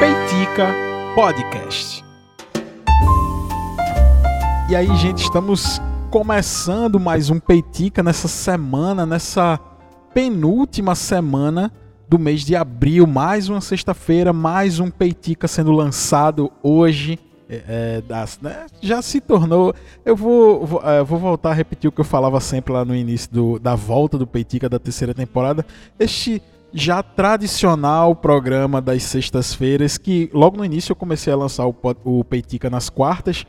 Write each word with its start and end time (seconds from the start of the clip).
Peitica 0.00 0.74
Podcast. 1.14 2.02
E 4.70 4.74
aí, 4.74 4.96
gente, 4.96 5.22
estamos 5.22 5.80
começando 6.10 6.98
mais 6.98 7.28
um 7.28 7.38
Peitica 7.38 8.02
nessa 8.02 8.28
semana, 8.28 9.04
nessa 9.04 9.60
penúltima 10.14 10.94
semana 10.94 11.70
do 12.08 12.18
mês 12.18 12.40
de 12.40 12.56
abril. 12.56 13.06
Mais 13.06 13.48
uma 13.48 13.60
sexta-feira, 13.60 14.32
mais 14.32 14.80
um 14.80 14.90
Peitica 14.90 15.46
sendo 15.46 15.72
lançado 15.72 16.50
hoje. 16.62 17.18
É, 17.48 17.62
é 17.98 18.00
das, 18.00 18.38
né, 18.40 18.66
já 18.80 19.02
se 19.02 19.20
tornou. 19.20 19.74
Eu 20.04 20.16
vou, 20.16 20.66
vou, 20.66 20.82
é, 20.82 21.02
vou, 21.02 21.18
voltar 21.18 21.50
a 21.50 21.54
repetir 21.54 21.88
o 21.88 21.92
que 21.92 22.00
eu 22.00 22.04
falava 22.04 22.40
sempre 22.40 22.72
lá 22.72 22.84
no 22.84 22.94
início 22.94 23.30
do, 23.30 23.58
da 23.58 23.74
volta 23.74 24.16
do 24.16 24.26
Peitica 24.26 24.68
da 24.68 24.78
terceira 24.78 25.12
temporada. 25.12 25.66
Este 25.98 26.40
já 26.72 27.02
tradicional 27.02 28.14
programa 28.14 28.80
das 28.80 29.02
sextas-feiras, 29.02 29.98
que 29.98 30.30
logo 30.32 30.56
no 30.56 30.64
início 30.64 30.92
eu 30.92 30.96
comecei 30.96 31.32
a 31.32 31.36
lançar 31.36 31.66
o, 31.66 31.74
o 32.04 32.24
Peitica 32.24 32.70
nas 32.70 32.88
quartas, 32.88 33.44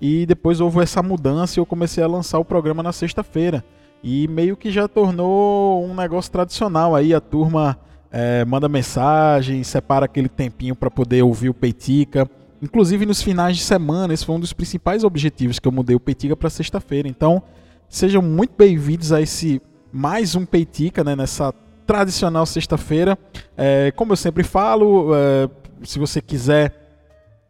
e 0.00 0.26
depois 0.26 0.60
houve 0.60 0.80
essa 0.80 1.02
mudança 1.02 1.58
e 1.58 1.60
eu 1.60 1.66
comecei 1.66 2.04
a 2.04 2.06
lançar 2.06 2.38
o 2.38 2.44
programa 2.44 2.82
na 2.82 2.92
sexta-feira. 2.92 3.64
E 4.02 4.28
meio 4.28 4.56
que 4.56 4.70
já 4.70 4.86
tornou 4.86 5.84
um 5.84 5.94
negócio 5.94 6.30
tradicional 6.30 6.94
aí, 6.94 7.14
a 7.14 7.20
turma 7.20 7.78
é, 8.10 8.44
manda 8.44 8.68
mensagem, 8.68 9.62
separa 9.64 10.04
aquele 10.04 10.28
tempinho 10.28 10.76
para 10.76 10.90
poder 10.90 11.22
ouvir 11.22 11.48
o 11.48 11.54
Peitica. 11.54 12.28
Inclusive 12.60 13.06
nos 13.06 13.22
finais 13.22 13.56
de 13.56 13.62
semana, 13.62 14.12
esse 14.12 14.24
foi 14.24 14.34
um 14.34 14.40
dos 14.40 14.52
principais 14.52 15.02
objetivos 15.02 15.58
que 15.58 15.66
eu 15.66 15.72
mudei 15.72 15.96
o 15.96 16.00
Peitica 16.00 16.36
para 16.36 16.50
sexta-feira. 16.50 17.08
Então, 17.08 17.42
sejam 17.88 18.20
muito 18.20 18.54
bem-vindos 18.56 19.12
a 19.12 19.20
esse 19.20 19.62
mais 19.90 20.34
um 20.34 20.44
Peitica, 20.44 21.02
né, 21.02 21.16
nessa 21.16 21.54
tradicional 21.86 22.44
sexta-feira. 22.44 23.18
É, 23.56 23.92
como 23.92 24.12
eu 24.12 24.16
sempre 24.16 24.42
falo, 24.42 25.14
é, 25.14 25.48
se 25.82 25.98
você 25.98 26.20
quiser 26.20 26.74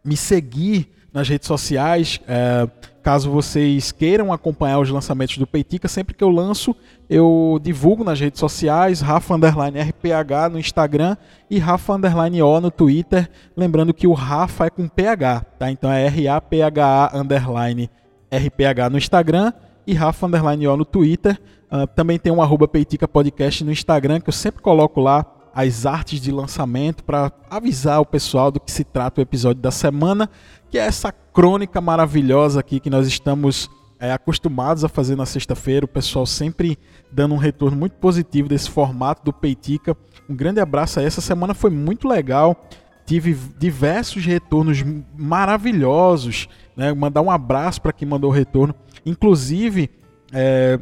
me 0.04 0.16
seguir 0.16 0.88
nas 1.12 1.28
redes 1.28 1.48
sociais, 1.48 2.20
é, 2.28 2.68
caso 3.02 3.30
vocês 3.30 3.92
queiram 3.92 4.32
acompanhar 4.32 4.80
os 4.80 4.90
lançamentos 4.90 5.38
do 5.38 5.46
Peitica, 5.46 5.88
sempre 5.88 6.14
que 6.14 6.22
eu 6.22 6.28
lanço, 6.28 6.74
eu 7.08 7.58
divulgo 7.62 8.02
nas 8.02 8.20
redes 8.20 8.40
sociais, 8.40 9.00
Rafa 9.00 9.34
Underline 9.34 9.78
RPH 9.80 10.50
no 10.50 10.58
Instagram 10.58 11.16
e 11.48 11.58
Rafa 11.58 11.94
Underline 11.94 12.42
O 12.42 12.60
no 12.60 12.70
Twitter. 12.70 13.30
Lembrando 13.56 13.94
que 13.94 14.06
o 14.06 14.12
Rafa 14.12 14.66
é 14.66 14.70
com 14.70 14.88
PH, 14.88 15.40
tá? 15.58 15.70
Então 15.70 15.90
é 15.90 16.04
R-A-P-H-A 16.06 17.16
Underline 17.16 17.88
RPH 18.30 18.90
no 18.90 18.98
Instagram 18.98 19.52
e 19.86 19.94
Rafa 19.94 20.26
Underline 20.26 20.66
O 20.66 20.76
no 20.76 20.84
Twitter. 20.84 21.40
Uh, 21.70 21.86
também 21.94 22.18
tem 22.18 22.32
um 22.32 22.40
arroba 22.40 22.68
Peitica 22.68 23.08
Podcast 23.08 23.64
no 23.64 23.72
Instagram, 23.72 24.20
que 24.20 24.28
eu 24.28 24.32
sempre 24.32 24.62
coloco 24.62 25.00
lá 25.00 25.24
as 25.52 25.86
artes 25.86 26.20
de 26.20 26.30
lançamento 26.30 27.02
para 27.02 27.32
avisar 27.48 28.00
o 28.00 28.04
pessoal 28.04 28.50
do 28.50 28.60
que 28.60 28.70
se 28.70 28.84
trata 28.84 29.20
o 29.20 29.22
episódio 29.22 29.62
da 29.62 29.70
semana, 29.70 30.28
que 30.70 30.78
é 30.78 30.82
essa 30.82 31.10
crônica 31.10 31.80
maravilhosa 31.80 32.60
aqui 32.60 32.78
que 32.78 32.90
nós 32.90 33.06
estamos 33.06 33.70
é, 33.98 34.12
acostumados 34.12 34.84
a 34.84 34.88
fazer 34.88 35.16
na 35.16 35.26
sexta-feira. 35.26 35.86
O 35.86 35.88
pessoal 35.88 36.26
sempre 36.26 36.78
dando 37.10 37.34
um 37.34 37.38
retorno 37.38 37.76
muito 37.76 37.94
positivo 37.94 38.48
desse 38.48 38.70
formato 38.70 39.24
do 39.24 39.32
Peitica. 39.32 39.96
Um 40.28 40.36
grande 40.36 40.60
abraço 40.60 41.00
aí. 41.00 41.06
Essa 41.06 41.20
semana 41.20 41.54
foi 41.54 41.70
muito 41.70 42.06
legal. 42.06 42.68
Tive 43.06 43.34
diversos 43.58 44.24
retornos 44.26 44.84
maravilhosos. 45.16 46.48
Né? 46.76 46.92
Mandar 46.92 47.22
um 47.22 47.30
abraço 47.30 47.80
para 47.80 47.92
quem 47.92 48.06
mandou 48.06 48.30
o 48.30 48.34
retorno. 48.34 48.74
Inclusive, 49.04 49.88
é, 50.32 50.78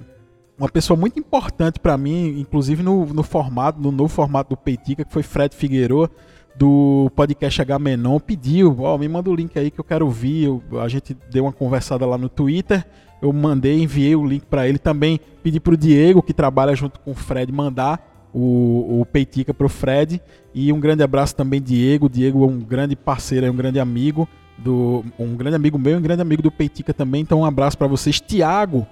uma 0.58 0.68
pessoa 0.68 0.98
muito 0.98 1.18
importante 1.18 1.80
para 1.80 1.96
mim, 1.98 2.38
inclusive 2.38 2.82
no, 2.82 3.06
no 3.06 3.22
formato, 3.22 3.80
no 3.80 3.90
novo 3.90 4.08
formato 4.08 4.50
do 4.50 4.56
Peitica, 4.56 5.04
que 5.04 5.12
foi 5.12 5.22
Fred 5.22 5.54
Figueiredo, 5.54 6.10
do 6.56 7.10
podcast 7.16 7.60
H 7.60 7.78
pediu, 8.24 8.76
ó, 8.78 8.94
oh, 8.94 8.98
me 8.98 9.08
manda 9.08 9.28
o 9.28 9.34
link 9.34 9.58
aí 9.58 9.70
que 9.70 9.80
eu 9.80 9.84
quero 9.84 10.04
ouvir. 10.04 10.44
Eu, 10.44 10.62
a 10.80 10.88
gente 10.88 11.16
deu 11.30 11.44
uma 11.44 11.52
conversada 11.52 12.06
lá 12.06 12.16
no 12.16 12.28
Twitter, 12.28 12.86
eu 13.20 13.32
mandei, 13.32 13.82
enviei 13.82 14.14
o 14.14 14.24
link 14.24 14.44
para 14.46 14.68
ele 14.68 14.78
também, 14.78 15.18
pedi 15.42 15.58
pro 15.58 15.76
Diego, 15.76 16.22
que 16.22 16.32
trabalha 16.32 16.74
junto 16.76 17.00
com 17.00 17.10
o 17.10 17.14
Fred, 17.14 17.50
mandar 17.50 18.30
o, 18.32 19.00
o 19.00 19.06
Peitica 19.06 19.52
pro 19.52 19.68
Fred. 19.68 20.20
E 20.54 20.72
um 20.72 20.78
grande 20.78 21.02
abraço 21.02 21.34
também, 21.34 21.60
Diego. 21.60 22.08
Diego 22.08 22.44
é 22.44 22.46
um 22.46 22.60
grande 22.60 22.94
parceiro, 22.94 23.46
é 23.46 23.50
um 23.50 23.56
grande 23.56 23.80
amigo 23.80 24.28
do 24.56 25.04
um 25.18 25.34
grande 25.34 25.56
amigo 25.56 25.76
meu, 25.76 25.98
um 25.98 26.02
grande 26.02 26.22
amigo 26.22 26.40
do 26.40 26.50
Peitica 26.50 26.94
também. 26.94 27.22
Então 27.22 27.40
um 27.40 27.44
abraço 27.44 27.76
para 27.76 27.88
vocês, 27.88 28.20
Tiago 28.20 28.86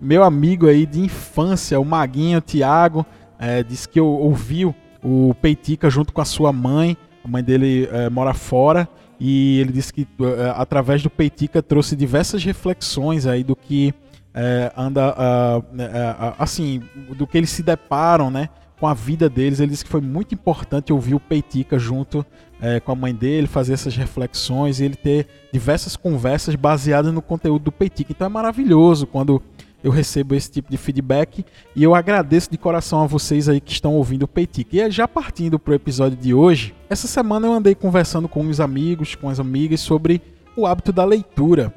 meu 0.00 0.22
amigo 0.22 0.66
aí 0.66 0.86
de 0.86 1.00
infância, 1.00 1.78
o 1.80 1.84
Maguinho 1.84 2.40
Tiago, 2.40 3.04
é, 3.38 3.62
disse 3.62 3.88
que 3.88 4.00
ouviu 4.00 4.74
o 5.02 5.34
Peitica 5.40 5.88
junto 5.90 6.12
com 6.12 6.20
a 6.20 6.24
sua 6.24 6.52
mãe. 6.52 6.96
A 7.24 7.28
mãe 7.28 7.42
dele 7.42 7.88
é, 7.92 8.08
mora 8.08 8.34
fora 8.34 8.88
e 9.20 9.60
ele 9.60 9.72
disse 9.72 9.92
que 9.92 10.06
é, 10.20 10.52
através 10.56 11.02
do 11.02 11.10
Peitica 11.10 11.62
trouxe 11.62 11.96
diversas 11.96 12.44
reflexões 12.44 13.26
aí 13.26 13.42
do 13.42 13.56
que 13.56 13.92
é, 14.34 14.72
anda 14.76 15.10
uh, 15.10 15.58
uh, 15.58 16.34
assim, 16.38 16.80
do 17.16 17.26
que 17.26 17.36
eles 17.36 17.50
se 17.50 17.60
deparam, 17.60 18.30
né, 18.30 18.48
com 18.78 18.86
a 18.86 18.94
vida 18.94 19.28
deles. 19.28 19.58
Ele 19.58 19.70
disse 19.70 19.84
que 19.84 19.90
foi 19.90 20.00
muito 20.00 20.32
importante 20.34 20.92
ouvir 20.92 21.14
o 21.14 21.20
Peitica 21.20 21.78
junto 21.78 22.24
é, 22.60 22.78
com 22.78 22.92
a 22.92 22.94
mãe 22.94 23.14
dele, 23.14 23.46
fazer 23.46 23.72
essas 23.72 23.96
reflexões 23.96 24.78
e 24.78 24.84
ele 24.84 24.96
ter 24.96 25.26
diversas 25.52 25.96
conversas 25.96 26.54
baseadas 26.54 27.12
no 27.12 27.22
conteúdo 27.22 27.64
do 27.64 27.72
Peitica. 27.72 28.12
Então 28.12 28.26
é 28.26 28.30
maravilhoso 28.30 29.06
quando 29.06 29.42
eu 29.82 29.90
recebo 29.90 30.34
esse 30.34 30.50
tipo 30.50 30.70
de 30.70 30.76
feedback 30.76 31.44
e 31.74 31.82
eu 31.82 31.94
agradeço 31.94 32.50
de 32.50 32.58
coração 32.58 33.02
a 33.02 33.06
vocês 33.06 33.48
aí 33.48 33.60
que 33.60 33.72
estão 33.72 33.94
ouvindo 33.94 34.24
o 34.24 34.28
Peitica. 34.28 34.76
E 34.76 34.90
já 34.90 35.06
partindo 35.06 35.58
para 35.58 35.72
o 35.72 35.74
episódio 35.74 36.16
de 36.16 36.34
hoje, 36.34 36.74
essa 36.90 37.06
semana 37.06 37.46
eu 37.46 37.52
andei 37.52 37.74
conversando 37.74 38.28
com 38.28 38.40
uns 38.40 38.60
amigos, 38.60 39.14
com 39.14 39.28
as 39.28 39.38
amigas 39.38 39.80
sobre 39.80 40.20
o 40.56 40.66
hábito 40.66 40.92
da 40.92 41.04
leitura. 41.04 41.72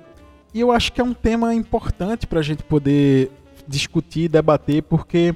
E 0.54 0.60
eu 0.60 0.72
acho 0.72 0.92
que 0.92 1.00
é 1.00 1.04
um 1.04 1.14
tema 1.14 1.54
importante 1.54 2.26
para 2.26 2.40
a 2.40 2.44
gente 2.44 2.64
poder 2.64 3.32
discutir, 3.68 4.28
debater, 4.28 4.82
porque 4.84 5.36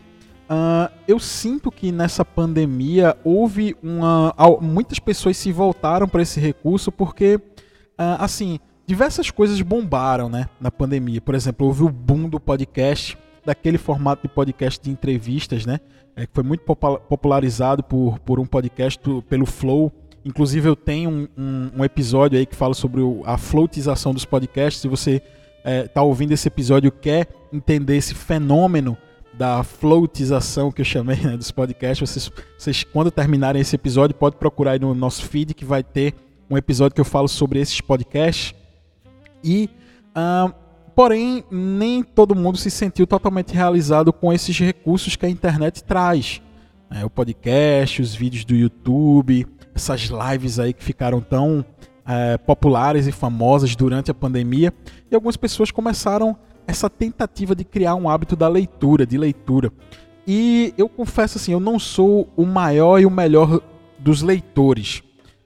uh, 0.50 0.92
eu 1.08 1.20
sinto 1.20 1.72
que 1.72 1.92
nessa 1.92 2.26
pandemia 2.26 3.16
houve 3.24 3.76
uma. 3.82 4.34
Muitas 4.60 5.00
pessoas 5.00 5.38
se 5.38 5.52
voltaram 5.52 6.08
para 6.08 6.22
esse 6.22 6.40
recurso 6.40 6.92
porque, 6.92 7.36
uh, 7.36 8.18
assim, 8.20 8.60
diversas 8.86 9.32
coisas 9.32 9.60
bombaram, 9.62 10.30
né, 10.30 10.48
na 10.60 10.72
pandemia. 10.72 11.22
Por 11.22 11.36
exemplo, 11.36 11.68
houve 11.68 11.84
o 11.84 11.90
boom 11.90 12.30
do 12.30 12.40
podcast, 12.40 13.18
daquele 13.46 13.78
formato 13.78 14.28
de 14.28 14.34
podcast 14.34 14.82
de 14.82 14.90
entrevistas, 14.90 15.66
né, 15.66 15.80
é, 16.16 16.26
que 16.26 16.34
foi 16.34 16.44
muito 16.44 16.62
popularizado 16.64 17.84
por, 17.84 18.20
por 18.20 18.40
um 18.40 18.46
podcast 18.46 19.00
pelo 19.28 19.46
Flow. 19.46 19.92
Inclusive 20.24 20.68
eu 20.68 20.76
tenho 20.76 21.10
um, 21.10 21.28
um, 21.38 21.72
um, 21.78 21.86
episódio 21.86 22.40
aí 22.40 22.46
que 22.46 22.56
fala 22.56 22.74
sobre 22.74 23.02
o, 23.02 23.22
a 23.26 23.38
floatização 23.38 24.14
dos 24.14 24.26
podcasts. 24.26 24.82
Se 24.82 24.88
você 24.88 25.16
está 25.16 25.70
é, 25.70 25.84
tá 25.84 26.02
ouvindo 26.02 26.32
esse 26.32 26.48
episódio 26.48 26.92
quer 26.92 27.28
entender 27.54 27.98
esse 27.98 28.16
fenômeno 28.16 28.98
da 29.34 29.64
floatização 29.64 30.72
que 30.72 30.82
eu 30.82 30.86
chamei 30.86 31.18
né, 31.18 31.36
dos 31.36 31.52
podcasts, 31.52 32.10
vocês, 32.10 32.32
vocês 32.58 32.84
quando 32.84 33.12
terminarem 33.12 33.62
esse 33.62 33.76
episódio 33.76 34.16
pode 34.16 34.38
procurar 34.38 34.72
aí 34.72 34.80
no 34.80 34.96
nosso 34.96 35.26
feed 35.26 35.54
que 35.54 35.66
vai 35.66 35.84
ter 35.84 36.14
um 36.50 36.58
episódio 36.58 36.96
que 36.96 37.02
eu 37.02 37.06
falo 37.06 37.28
sobre 37.28 37.60
esses 37.60 37.82
podcasts. 37.82 38.56
E, 39.46 39.70
uh, 40.18 40.52
porém, 40.96 41.44
nem 41.52 42.02
todo 42.02 42.34
mundo 42.34 42.58
se 42.58 42.72
sentiu 42.72 43.06
totalmente 43.06 43.54
realizado 43.54 44.12
com 44.12 44.34
esses 44.34 44.58
recursos 44.58 45.16
que 45.16 45.24
a 45.24 45.30
internet 45.30 45.84
traz. 45.84 46.42
É, 46.90 47.06
o 47.06 47.10
podcast, 47.10 48.02
os 48.02 48.16
vídeos 48.16 48.44
do 48.44 48.56
YouTube, 48.56 49.46
essas 49.76 50.10
lives 50.10 50.60
aí 50.60 50.74
que 50.74 50.84
ficaram 50.84 51.22
tão 51.22 51.64
é, 52.08 52.38
populares 52.40 53.06
e 53.06 53.12
famosas 53.12 53.76
durante 53.76 54.10
a 54.10 54.14
pandemia. 54.14 54.74
E 55.12 55.14
algumas 55.14 55.38
pessoas 55.38 55.70
começaram 55.70 56.36
essa 56.66 56.90
tentativa 56.90 57.54
de 57.54 57.64
criar 57.64 57.94
um 57.94 58.10
hábito 58.10 58.36
da 58.36 58.48
leitura, 58.48 59.06
de 59.06 59.18
leitura. 59.18 59.72
E 60.28 60.74
eu 60.76 60.90
confesso 60.90 61.38
assim, 61.38 61.52
eu 61.52 61.60
não 61.60 61.78
sou 61.78 62.28
o 62.36 62.46
maior 62.46 63.00
e 63.00 63.06
o 63.06 63.12
melhor 63.12 63.62
dos 64.00 64.24
leitores 64.24 65.04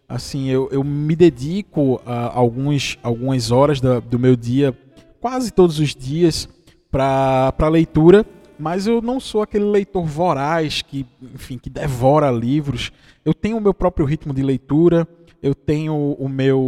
assim, 0.10 0.48
eu, 0.50 0.68
eu 0.72 0.84
me 0.84 1.16
dedico 1.16 2.02
a 2.04 2.36
alguns, 2.36 2.98
algumas 3.04 3.52
horas 3.52 3.80
do 3.80 4.18
meu 4.18 4.36
dia, 4.36 4.76
quase 5.22 5.54
todos 5.54 5.80
os 5.80 5.94
dias, 5.94 6.50
para 6.92 7.68
leitura, 7.70 8.26
mas 8.58 8.88
eu 8.88 9.02
não 9.02 9.20
sou 9.20 9.44
aquele 9.44 9.66
leitor 9.66 10.04
voraz 10.06 10.82
que, 10.82 11.06
enfim, 11.34 11.60
que 11.60 11.70
devora 11.70 12.32
livros. 12.32 12.92
Eu 13.24 13.34
tenho 13.34 13.58
o 13.58 13.62
meu 13.62 13.74
próprio 13.74 14.06
ritmo 14.06 14.34
de 14.34 14.42
leitura, 14.42 15.08
eu 15.42 15.54
tenho 15.54 15.94
o 15.96 16.28
meu. 16.28 16.60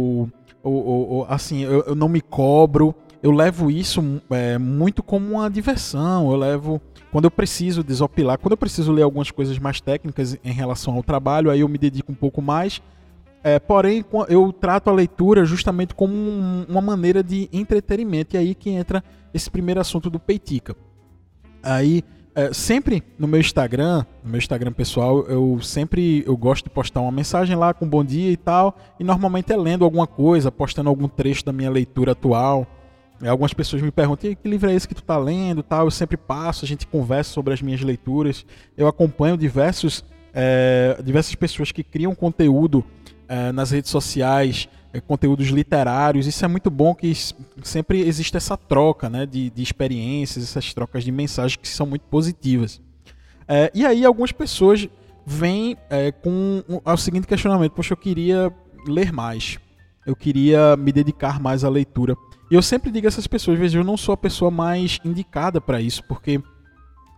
O, 0.62 0.70
o, 0.70 1.18
o 1.18 1.26
assim, 1.28 1.64
eu, 1.64 1.82
eu, 1.82 1.94
não 1.96 2.08
me 2.08 2.20
cobro, 2.20 2.94
eu 3.20 3.32
levo 3.32 3.68
isso 3.68 4.22
é, 4.30 4.56
muito 4.56 5.02
como 5.02 5.32
uma 5.32 5.50
diversão, 5.50 6.30
eu 6.30 6.36
levo. 6.36 6.80
Quando 7.10 7.24
eu 7.24 7.30
preciso 7.30 7.82
desopilar, 7.82 8.38
quando 8.38 8.52
eu 8.52 8.56
preciso 8.56 8.90
ler 8.90 9.02
algumas 9.02 9.30
coisas 9.30 9.58
mais 9.58 9.80
técnicas 9.82 10.38
em 10.42 10.52
relação 10.52 10.94
ao 10.94 11.02
trabalho, 11.02 11.50
aí 11.50 11.60
eu 11.60 11.68
me 11.68 11.76
dedico 11.76 12.10
um 12.10 12.14
pouco 12.14 12.40
mais 12.40 12.80
é, 13.44 13.58
porém, 13.58 14.04
eu 14.28 14.52
trato 14.52 14.88
a 14.88 14.92
leitura 14.92 15.44
justamente 15.44 15.94
como 15.94 16.14
um, 16.14 16.64
uma 16.68 16.80
maneira 16.80 17.22
de 17.22 17.48
entretenimento. 17.52 18.36
E 18.36 18.38
aí 18.38 18.54
que 18.54 18.70
entra 18.70 19.02
esse 19.34 19.50
primeiro 19.50 19.80
assunto 19.80 20.08
do 20.08 20.20
Peitica. 20.20 20.76
Aí 21.62 22.04
é, 22.34 22.52
sempre 22.52 23.02
no 23.18 23.26
meu 23.26 23.40
Instagram, 23.40 24.06
no 24.22 24.30
meu 24.30 24.38
Instagram 24.38 24.72
pessoal, 24.72 25.22
eu 25.26 25.60
sempre 25.60 26.24
eu 26.26 26.36
gosto 26.36 26.64
de 26.64 26.70
postar 26.70 27.00
uma 27.00 27.12
mensagem 27.12 27.54
lá 27.56 27.74
com 27.74 27.86
bom 27.86 28.02
dia 28.02 28.30
e 28.30 28.36
tal, 28.36 28.76
e 28.98 29.04
normalmente 29.04 29.52
é 29.52 29.56
lendo 29.56 29.84
alguma 29.84 30.06
coisa, 30.06 30.50
postando 30.50 30.88
algum 30.88 31.08
trecho 31.08 31.44
da 31.44 31.52
minha 31.52 31.70
leitura 31.70 32.12
atual. 32.12 32.66
É, 33.20 33.28
algumas 33.28 33.52
pessoas 33.52 33.82
me 33.82 33.90
perguntam, 33.90 34.34
que 34.34 34.48
livro 34.48 34.70
é 34.70 34.74
esse 34.74 34.88
que 34.88 34.94
tu 34.94 35.02
tá 35.02 35.18
lendo 35.18 35.62
tal? 35.62 35.86
Eu 35.86 35.90
sempre 35.90 36.16
passo, 36.16 36.64
a 36.64 36.68
gente 36.68 36.86
conversa 36.86 37.32
sobre 37.32 37.52
as 37.52 37.60
minhas 37.60 37.80
leituras. 37.80 38.46
Eu 38.76 38.88
acompanho 38.88 39.36
diversos, 39.36 40.04
é, 40.32 40.98
diversas 41.04 41.34
pessoas 41.34 41.70
que 41.70 41.84
criam 41.84 42.14
conteúdo 42.14 42.84
é, 43.28 43.52
nas 43.52 43.70
redes 43.70 43.90
sociais, 43.90 44.68
é, 44.92 45.00
conteúdos 45.00 45.48
literários. 45.48 46.26
Isso 46.26 46.44
é 46.44 46.48
muito 46.48 46.70
bom 46.70 46.94
que 46.94 47.12
sempre 47.62 48.00
existe 48.00 48.36
essa 48.36 48.56
troca 48.56 49.08
né, 49.08 49.26
de, 49.26 49.50
de 49.50 49.62
experiências, 49.62 50.44
essas 50.44 50.72
trocas 50.74 51.04
de 51.04 51.12
mensagens 51.12 51.56
que 51.56 51.68
são 51.68 51.86
muito 51.86 52.02
positivas. 52.02 52.80
É, 53.48 53.70
e 53.74 53.84
aí 53.84 54.04
algumas 54.04 54.32
pessoas 54.32 54.88
vêm 55.26 55.76
é, 55.90 56.12
com 56.12 56.62
o 56.84 56.96
seguinte 56.96 57.26
questionamento: 57.26 57.72
Poxa, 57.72 57.92
eu 57.92 57.96
queria 57.96 58.52
ler 58.86 59.12
mais. 59.12 59.58
Eu 60.04 60.16
queria 60.16 60.76
me 60.76 60.90
dedicar 60.92 61.40
mais 61.40 61.64
à 61.64 61.68
leitura. 61.68 62.16
E 62.50 62.54
eu 62.54 62.62
sempre 62.62 62.90
digo 62.90 63.06
a 63.06 63.08
essas 63.08 63.26
pessoas, 63.26 63.58
veja, 63.58 63.78
eu 63.78 63.84
não 63.84 63.96
sou 63.96 64.12
a 64.12 64.16
pessoa 64.16 64.50
mais 64.50 64.98
indicada 65.04 65.60
para 65.60 65.80
isso, 65.80 66.04
porque, 66.04 66.42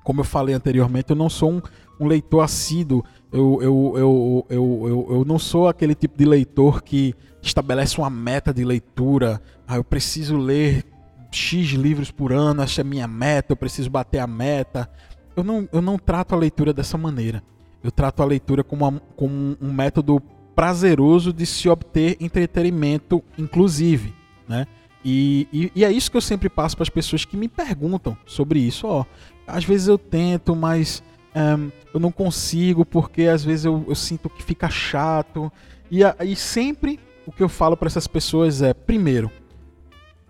como 0.04 0.20
eu 0.20 0.24
falei 0.24 0.54
anteriormente, 0.54 1.10
eu 1.10 1.16
não 1.16 1.30
sou 1.30 1.50
um, 1.50 1.62
um 1.98 2.06
leitor 2.06 2.40
assíduo. 2.40 3.04
Eu, 3.32 3.58
eu, 3.60 3.94
eu, 3.96 4.46
eu, 4.48 4.82
eu, 4.88 5.06
eu 5.10 5.24
não 5.24 5.38
sou 5.38 5.68
aquele 5.68 5.94
tipo 5.94 6.16
de 6.16 6.24
leitor 6.24 6.82
que 6.82 7.14
estabelece 7.42 7.98
uma 7.98 8.10
meta 8.10 8.54
de 8.54 8.64
leitura. 8.64 9.40
Ah, 9.66 9.76
eu 9.76 9.84
preciso 9.84 10.36
ler 10.36 10.84
X 11.30 11.70
livros 11.70 12.10
por 12.10 12.32
ano, 12.32 12.62
essa 12.62 12.80
é 12.80 12.82
a 12.82 12.86
minha 12.86 13.08
meta, 13.08 13.52
eu 13.52 13.56
preciso 13.56 13.90
bater 13.90 14.20
a 14.20 14.26
meta. 14.26 14.88
Eu 15.36 15.42
não, 15.42 15.68
eu 15.72 15.82
não 15.82 15.98
trato 15.98 16.34
a 16.34 16.38
leitura 16.38 16.72
dessa 16.72 16.96
maneira. 16.96 17.42
Eu 17.82 17.90
trato 17.90 18.22
a 18.22 18.26
leitura 18.26 18.62
como, 18.62 18.88
uma, 18.88 19.00
como 19.16 19.56
um 19.60 19.72
método 19.72 20.22
prazeroso 20.54 21.32
de 21.32 21.44
se 21.44 21.68
obter 21.68 22.16
entretenimento, 22.20 23.22
inclusive, 23.36 24.14
né? 24.48 24.66
E, 25.04 25.46
e, 25.52 25.72
e 25.74 25.84
é 25.84 25.92
isso 25.92 26.10
que 26.10 26.16
eu 26.16 26.20
sempre 26.20 26.48
passo 26.48 26.76
para 26.76 26.84
as 26.84 26.88
pessoas 26.88 27.26
que 27.26 27.36
me 27.36 27.48
perguntam 27.48 28.16
sobre 28.24 28.60
isso. 28.60 28.86
Ó, 28.86 29.04
às 29.46 29.64
vezes 29.64 29.86
eu 29.86 29.98
tento, 29.98 30.56
mas 30.56 31.02
um, 31.34 31.70
eu 31.92 32.00
não 32.00 32.12
consigo 32.12 32.84
porque 32.84 33.22
às 33.22 33.44
vezes 33.44 33.64
eu, 33.64 33.84
eu 33.88 33.94
sinto 33.94 34.28
que 34.28 34.42
fica 34.42 34.68
chato. 34.68 35.52
E, 35.90 36.00
e 36.24 36.36
sempre 36.36 37.00
o 37.26 37.32
que 37.32 37.42
eu 37.42 37.48
falo 37.48 37.76
para 37.76 37.88
essas 37.88 38.06
pessoas 38.06 38.62
é: 38.62 38.72
primeiro, 38.72 39.30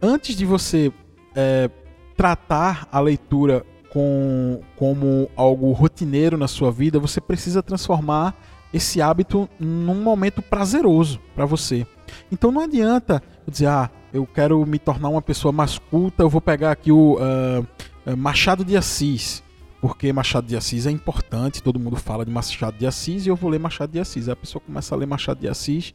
antes 0.00 0.36
de 0.36 0.44
você 0.44 0.92
é, 1.34 1.70
tratar 2.16 2.88
a 2.90 3.00
leitura 3.00 3.64
com, 3.90 4.60
como 4.76 5.30
algo 5.36 5.70
rotineiro 5.72 6.36
na 6.36 6.48
sua 6.48 6.70
vida, 6.70 6.98
você 6.98 7.20
precisa 7.20 7.62
transformar 7.62 8.34
esse 8.72 9.00
hábito 9.00 9.48
num 9.58 10.02
momento 10.02 10.42
prazeroso 10.42 11.20
para 11.34 11.46
você. 11.46 11.86
Então 12.30 12.50
não 12.50 12.62
adianta 12.62 13.22
dizer, 13.46 13.68
ah, 13.68 13.88
eu 14.12 14.26
quero 14.26 14.64
me 14.66 14.80
tornar 14.80 15.08
uma 15.08 15.22
pessoa 15.22 15.52
mais 15.52 15.78
culta, 15.78 16.24
eu 16.24 16.28
vou 16.28 16.40
pegar 16.40 16.72
aqui 16.72 16.90
o 16.90 17.16
uh, 17.16 18.16
Machado 18.16 18.64
de 18.64 18.76
Assis, 18.76 19.44
porque 19.84 20.10
Machado 20.14 20.46
de 20.46 20.56
Assis 20.56 20.86
é 20.86 20.90
importante, 20.90 21.62
todo 21.62 21.78
mundo 21.78 21.96
fala 21.96 22.25
de 22.25 22.31
Machado 22.31 22.78
de 22.78 22.86
Assis 22.86 23.26
e 23.26 23.28
eu 23.28 23.36
vou 23.36 23.50
ler 23.50 23.60
Machado 23.60 23.92
de 23.92 24.00
Assis. 24.00 24.28
Aí 24.28 24.32
a 24.32 24.36
pessoa 24.36 24.62
começa 24.64 24.94
a 24.94 24.96
ler 24.96 25.04
Machado 25.04 25.40
de 25.40 25.46
Assis 25.46 25.92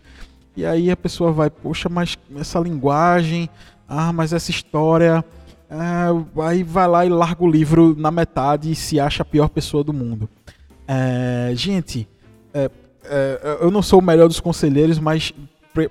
e 0.56 0.64
aí 0.64 0.92
a 0.92 0.96
pessoa 0.96 1.32
vai, 1.32 1.50
poxa, 1.50 1.90
mas 1.90 2.16
essa 2.36 2.60
linguagem, 2.60 3.50
ah, 3.88 4.14
mas 4.14 4.32
essa 4.32 4.52
história. 4.52 5.26
É, 5.68 6.44
aí 6.44 6.62
vai 6.62 6.88
lá 6.88 7.04
e 7.04 7.10
larga 7.10 7.44
o 7.44 7.50
livro 7.50 7.96
na 7.98 8.12
metade 8.12 8.72
e 8.72 8.76
se 8.76 9.00
acha 9.00 9.24
a 9.24 9.26
pior 9.26 9.50
pessoa 9.50 9.84
do 9.84 9.92
mundo. 9.92 10.30
É, 10.88 11.52
gente, 11.56 12.08
é, 12.54 12.70
eu 13.60 13.72
não 13.72 13.82
sou 13.82 14.02
o 14.02 14.04
melhor 14.04 14.28
dos 14.28 14.40
conselheiros, 14.40 15.00
mas 15.00 15.34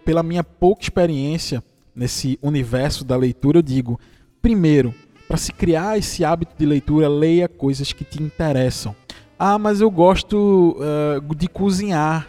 pela 0.05 0.23
minha 0.23 0.45
pouca 0.45 0.85
experiência 0.85 1.65
nesse 1.97 2.39
universo 2.41 3.05
da 3.05 3.17
leitura, 3.17 3.59
eu 3.59 3.63
digo: 3.63 3.99
primeiro, 4.41 4.95
para 5.29 5.37
se 5.37 5.53
criar 5.53 5.99
esse 5.99 6.25
hábito 6.25 6.55
de 6.59 6.67
leitura, 6.67 7.09
leia 7.09 7.49
coisas 7.49 7.93
que 7.93 8.03
te 8.03 8.21
interessam. 8.21 8.97
Ah, 9.39 9.59
mas 9.59 9.81
eu 9.81 9.91
gosto 9.91 10.77
uh, 10.79 11.35
de 11.35 11.47
cozinhar 11.47 12.27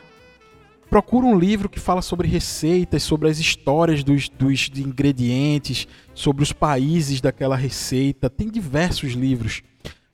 procura 0.89 1.25
um 1.25 1.37
livro 1.37 1.69
que 1.69 1.79
fala 1.79 2.01
sobre 2.01 2.27
receitas, 2.27 3.03
sobre 3.03 3.29
as 3.29 3.37
histórias 3.37 4.03
dos, 4.03 4.27
dos 4.27 4.69
ingredientes, 4.75 5.87
sobre 6.13 6.41
os 6.41 6.51
países 6.51 7.21
daquela 7.21 7.55
receita. 7.55 8.29
Tem 8.29 8.49
diversos 8.49 9.13
livros. 9.13 9.61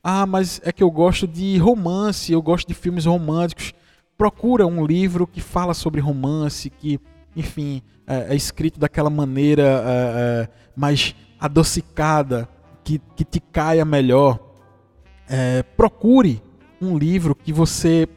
Ah, 0.04 0.26
mas 0.26 0.62
é 0.64 0.72
que 0.72 0.84
eu 0.84 0.92
gosto 0.92 1.28
de 1.28 1.58
romance, 1.58 2.31
eu 2.31 2.42
gosto 2.42 2.68
de 2.68 2.74
filmes 2.74 3.06
românticos. 3.06 3.74
Procura 4.18 4.68
um 4.68 4.86
livro 4.86 5.26
que 5.26 5.42
fala 5.42 5.74
sobre 5.74 6.02
romance, 6.02 6.70
que, 6.70 7.00
enfim, 7.36 7.81
é, 8.06 8.34
é 8.34 8.36
escrito 8.36 8.80
daquela 8.80 9.10
maneira 9.10 9.64
é, 9.64 10.44
é, 10.44 10.50
mais 10.76 11.16
adocicada, 11.40 12.48
que, 12.86 13.02
que 13.16 13.26
te 13.26 13.42
caia 13.42 13.84
melhor. 13.84 14.40
É, 15.28 15.64
procure 15.64 16.42
um 16.80 16.98
livro 16.98 17.36
que 17.36 17.52
você 17.52 18.08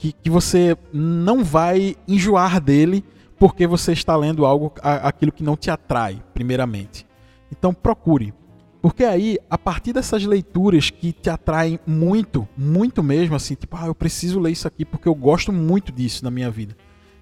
que, 0.00 0.12
que 0.14 0.30
você 0.30 0.78
não 0.94 1.44
vai 1.44 1.94
enjoar 2.08 2.58
dele 2.58 3.04
porque 3.38 3.66
você 3.66 3.92
está 3.92 4.16
lendo 4.16 4.46
algo 4.46 4.72
aquilo 4.82 5.30
que 5.30 5.42
não 5.42 5.58
te 5.58 5.70
atrai, 5.70 6.22
primeiramente. 6.32 7.06
Então 7.52 7.74
procure. 7.74 8.32
Porque 8.80 9.04
aí, 9.04 9.38
a 9.50 9.58
partir 9.58 9.92
dessas 9.92 10.24
leituras 10.24 10.88
que 10.88 11.12
te 11.12 11.28
atraem 11.28 11.78
muito, 11.86 12.48
muito 12.56 13.02
mesmo, 13.02 13.36
assim, 13.36 13.54
tipo, 13.54 13.76
ah, 13.76 13.86
eu 13.86 13.94
preciso 13.94 14.40
ler 14.40 14.52
isso 14.52 14.66
aqui 14.66 14.86
porque 14.86 15.06
eu 15.06 15.14
gosto 15.14 15.52
muito 15.52 15.92
disso 15.92 16.24
na 16.24 16.30
minha 16.30 16.50
vida. 16.50 16.74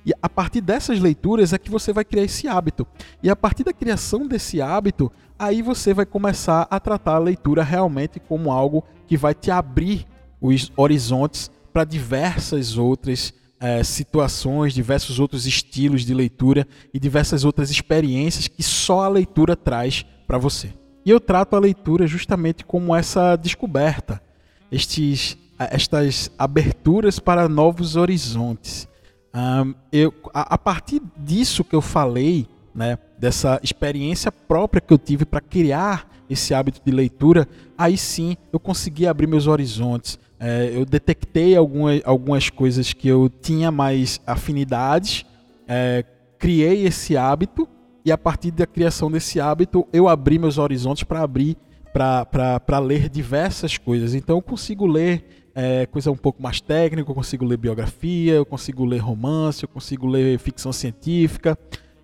E 0.07 0.13
a 0.23 0.29
partir 0.29 0.61
dessas 0.61 1.01
leituras 1.01 1.53
é 1.53 1.59
que 1.59 1.71
você 1.71 1.93
vai 1.93 2.05
criar 2.05 2.23
esse 2.23 2.47
hábito. 2.47 2.87
E 3.23 3.29
a 3.29 3.35
partir 3.35 3.65
da 3.65 3.73
criação 3.73 4.27
desse 4.27 4.63
hábito, 4.63 5.11
aí 5.39 5.63
você 5.63 5.95
vai 5.95 6.05
começar 6.05 6.67
a 6.71 6.81
tratar 6.81 7.15
a 7.15 7.19
leitura 7.19 7.63
realmente 7.63 8.19
como 8.19 8.51
algo 8.51 8.85
que 9.07 9.17
vai 9.17 9.35
te 9.35 9.51
abrir 9.51 10.07
os 10.41 10.73
horizontes 10.77 11.51
para 11.73 11.85
diversas 11.85 12.77
outras 12.77 13.33
é, 13.61 13.83
situações, 13.83 14.73
diversos 14.73 15.19
outros 15.19 15.47
estilos 15.47 16.05
de 16.05 16.15
leitura 16.15 16.67
e 16.93 16.99
diversas 16.99 17.45
outras 17.45 17.71
experiências 17.71 18.49
que 18.49 18.63
só 18.63 19.03
a 19.03 19.09
leitura 19.09 19.57
traz 19.57 20.05
para 20.27 20.39
você. 20.39 20.73
E 21.05 21.11
eu 21.11 21.19
trato 21.19 21.57
a 21.57 21.59
leitura 21.59 22.07
justamente 22.07 22.65
como 22.65 22.95
essa 22.95 23.35
descoberta, 23.37 24.23
estes, 24.71 25.39
estas 25.59 26.31
aberturas 26.39 27.19
para 27.19 27.49
novos 27.49 27.97
horizontes. 27.97 28.87
Um, 29.35 29.75
eu, 29.93 30.13
a, 30.35 30.55
a, 30.55 30.59
partir 30.59 31.01
disso 31.17 31.65
que 31.65 31.75
eu 31.75 31.81
falei, 31.81 32.47
né, 32.75 32.99
dessa 33.19 33.59
experiência 33.63 34.31
própria 34.31 34.81
que 34.81 34.93
eu 34.93 34.99
tive 34.99 35.25
para 35.25 35.41
criar 35.41 36.09
esse 36.31 36.55
hábito 36.55 36.81
de 36.85 36.91
leitura, 36.91 37.49
aí 37.77 37.97
sim 37.97 38.37
eu 38.53 38.61
consegui 38.61 39.07
abrir 39.07 39.27
meus 39.27 39.47
horizontes, 39.47 40.19
é, 40.39 40.71
eu 40.73 40.85
detectei 40.85 41.57
algumas, 41.57 42.01
algumas 42.05 42.51
coisas 42.51 42.93
que 42.93 43.09
eu 43.09 43.29
tinha 43.29 43.71
mais 43.71 44.21
afinidades, 44.27 45.25
é, 45.67 46.05
criei 46.39 46.87
esse 46.87 47.17
hábito 47.17 47.69
e 48.05 48.13
a 48.13 48.19
partir 48.19 48.51
da 48.53 48.67
criação 48.67 49.11
desse 49.11 49.41
hábito 49.41 49.87
eu 49.93 50.09
abri 50.09 50.39
meus 50.39 50.59
horizontes 50.59 51.03
para 51.03 51.23
abrir 51.23 51.57
para 51.93 52.79
ler 52.79 53.09
diversas 53.09 53.77
coisas. 53.77 54.15
Então 54.15 54.37
eu 54.37 54.43
consigo 54.43 54.87
ler 54.87 55.25
é, 55.55 55.87
coisa 55.87 56.11
um 56.11 56.17
pouco 56.17 56.41
mais 56.41 56.61
técnica, 56.61 57.11
eu 57.11 57.15
consigo 57.15 57.45
ler 57.45 57.57
biografia, 57.57 58.35
eu 58.35 58.47
consigo 58.47 58.85
ler 58.85 58.99
romance, 58.99 59.65
eu 59.65 59.69
consigo 59.69 60.07
ler 60.07 60.39
ficção 60.39 60.73
científica, 60.73 61.59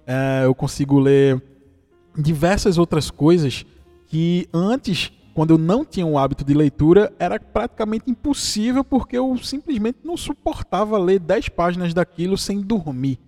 é, 0.07 0.43
eu 0.45 0.55
consigo 0.55 0.99
ler 0.99 1.43
diversas 2.17 2.79
outras 2.79 3.11
coisas 3.11 3.65
que 4.07 4.49
antes 4.53 5.13
quando 5.35 5.51
eu 5.51 5.59
não 5.59 5.85
tinha 5.85 6.07
o 6.07 6.17
hábito 6.17 6.45
de 6.45 6.55
leitura, 6.55 7.13
era 7.19 7.41
praticamente 7.41 8.09
impossível 8.09 8.85
porque 8.85 9.19
eu 9.19 9.37
simplesmente 9.37 9.99
não 10.05 10.17
suportava 10.17 10.97
ler 10.97 11.19
10 11.19 11.49
páginas 11.49 11.93
daquilo 11.93 12.39
sem 12.39 12.63
dormir. 12.63 13.19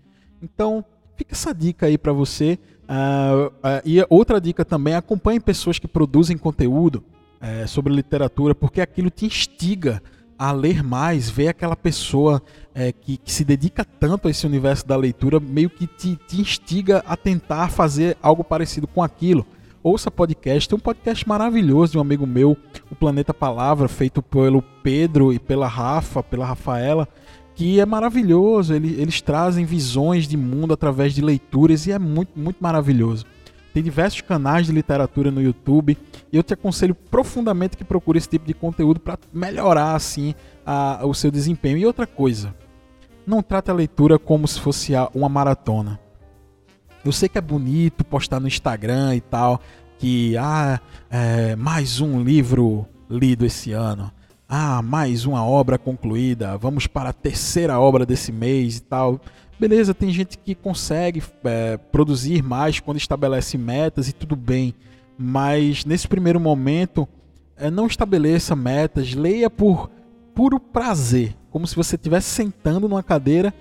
Então, 0.40 0.84
fica 1.16 1.34
essa 1.34 1.52
dica 1.52 1.86
aí 1.86 1.98
para 1.98 2.12
você. 2.12 2.60
Uh, 2.84 3.48
uh, 3.48 3.82
e 3.84 3.96
outra 4.08 4.40
dica 4.40 4.64
também, 4.64 4.94
acompanhe 4.94 5.40
pessoas 5.40 5.80
que 5.80 5.88
produzem 5.88 6.38
conteúdo 6.38 7.02
uh, 7.42 7.66
sobre 7.66 7.92
literatura, 7.92 8.54
porque 8.54 8.80
aquilo 8.80 9.10
te 9.10 9.26
instiga 9.26 10.00
a 10.38 10.52
ler 10.52 10.82
mais, 10.82 11.30
ver 11.30 11.48
aquela 11.48 11.76
pessoa 11.76 12.42
é, 12.74 12.92
que, 12.92 13.16
que, 13.16 13.32
se 13.32 13.44
dedica 13.44 13.84
tanto 13.84 14.28
a 14.28 14.30
esse 14.30 14.46
universo 14.46 14.86
da 14.86 14.96
leitura, 14.96 15.40
meio 15.40 15.70
que 15.70 15.86
te, 15.86 16.18
te 16.28 16.40
instiga 16.40 17.02
a 17.06 17.16
tentar 17.16 17.70
fazer 17.70 18.16
algo 18.22 18.44
parecido 18.44 18.86
com 18.86 19.02
aquilo 19.02 19.46
ouça 19.88 20.10
podcast. 20.10 20.68
Tem 20.68 20.76
um 20.76 20.80
podcast 20.80 21.28
maravilhoso 21.28 21.92
de 21.92 21.98
um 21.98 22.00
amigo 22.00 22.26
meu, 22.26 22.56
o 22.90 22.94
Planeta 22.96 23.32
Palavra, 23.32 23.86
feito 23.86 24.20
pelo 24.20 24.60
Pedro 24.82 25.32
e 25.32 25.38
pela 25.38 25.68
Rafa, 25.68 26.24
pela 26.24 26.44
Rafaela, 26.44 27.08
que 27.54 27.78
é 27.78 27.86
maravilhoso. 27.86 28.74
Eles 28.74 29.20
trazem 29.20 29.64
visões 29.64 30.26
de 30.26 30.36
mundo 30.36 30.74
através 30.74 31.14
de 31.14 31.22
leituras 31.22 31.86
e 31.86 31.92
é 31.92 31.98
muito, 32.00 32.36
muito 32.36 32.56
maravilhoso. 32.60 33.24
Tem 33.72 33.82
diversos 33.82 34.22
canais 34.22 34.66
de 34.66 34.72
literatura 34.72 35.30
no 35.30 35.40
YouTube 35.40 35.96
E 36.32 36.36
eu 36.36 36.42
te 36.42 36.54
aconselho 36.54 36.94
profundamente 36.94 37.76
que 37.76 37.84
procure 37.84 38.18
esse 38.18 38.28
tipo 38.28 38.46
de 38.46 38.54
conteúdo 38.54 39.00
para 39.00 39.18
melhorar 39.32 39.94
assim 39.94 40.34
a, 40.64 41.04
o 41.04 41.14
seu 41.14 41.30
desempenho. 41.30 41.78
E 41.78 41.86
outra 41.86 42.06
coisa, 42.06 42.54
não 43.26 43.42
trate 43.42 43.70
a 43.70 43.74
leitura 43.74 44.18
como 44.18 44.46
se 44.46 44.60
fosse 44.60 44.92
uma 45.14 45.28
maratona. 45.28 46.00
Eu 47.04 47.12
sei 47.12 47.28
que 47.28 47.38
é 47.38 47.40
bonito 47.40 48.04
postar 48.04 48.40
no 48.40 48.48
Instagram 48.48 49.14
e 49.14 49.20
tal, 49.20 49.60
que 49.98 50.36
ah, 50.36 50.80
é, 51.10 51.54
mais 51.54 52.00
um 52.00 52.22
livro 52.22 52.86
lido 53.08 53.46
esse 53.46 53.72
ano. 53.72 54.10
Ah, 54.48 54.80
mais 54.82 55.24
uma 55.24 55.44
obra 55.44 55.78
concluída. 55.78 56.56
Vamos 56.56 56.86
para 56.86 57.10
a 57.10 57.12
terceira 57.12 57.78
obra 57.78 58.06
desse 58.06 58.30
mês 58.30 58.78
e 58.78 58.82
tal. 58.82 59.20
Beleza, 59.58 59.94
tem 59.94 60.10
gente 60.10 60.36
que 60.36 60.54
consegue 60.54 61.22
é, 61.44 61.76
produzir 61.76 62.42
mais 62.42 62.78
quando 62.78 62.98
estabelece 62.98 63.56
metas 63.56 64.08
e 64.08 64.12
tudo 64.12 64.36
bem. 64.36 64.74
Mas 65.18 65.84
nesse 65.84 66.06
primeiro 66.06 66.38
momento, 66.38 67.08
é, 67.56 67.70
não 67.70 67.86
estabeleça 67.86 68.54
metas, 68.54 69.14
leia 69.14 69.48
por 69.48 69.90
puro 70.34 70.60
prazer, 70.60 71.34
como 71.50 71.66
se 71.66 71.74
você 71.74 71.96
estivesse 71.96 72.28
sentando 72.28 72.88
numa 72.88 73.02
cadeira 73.02 73.54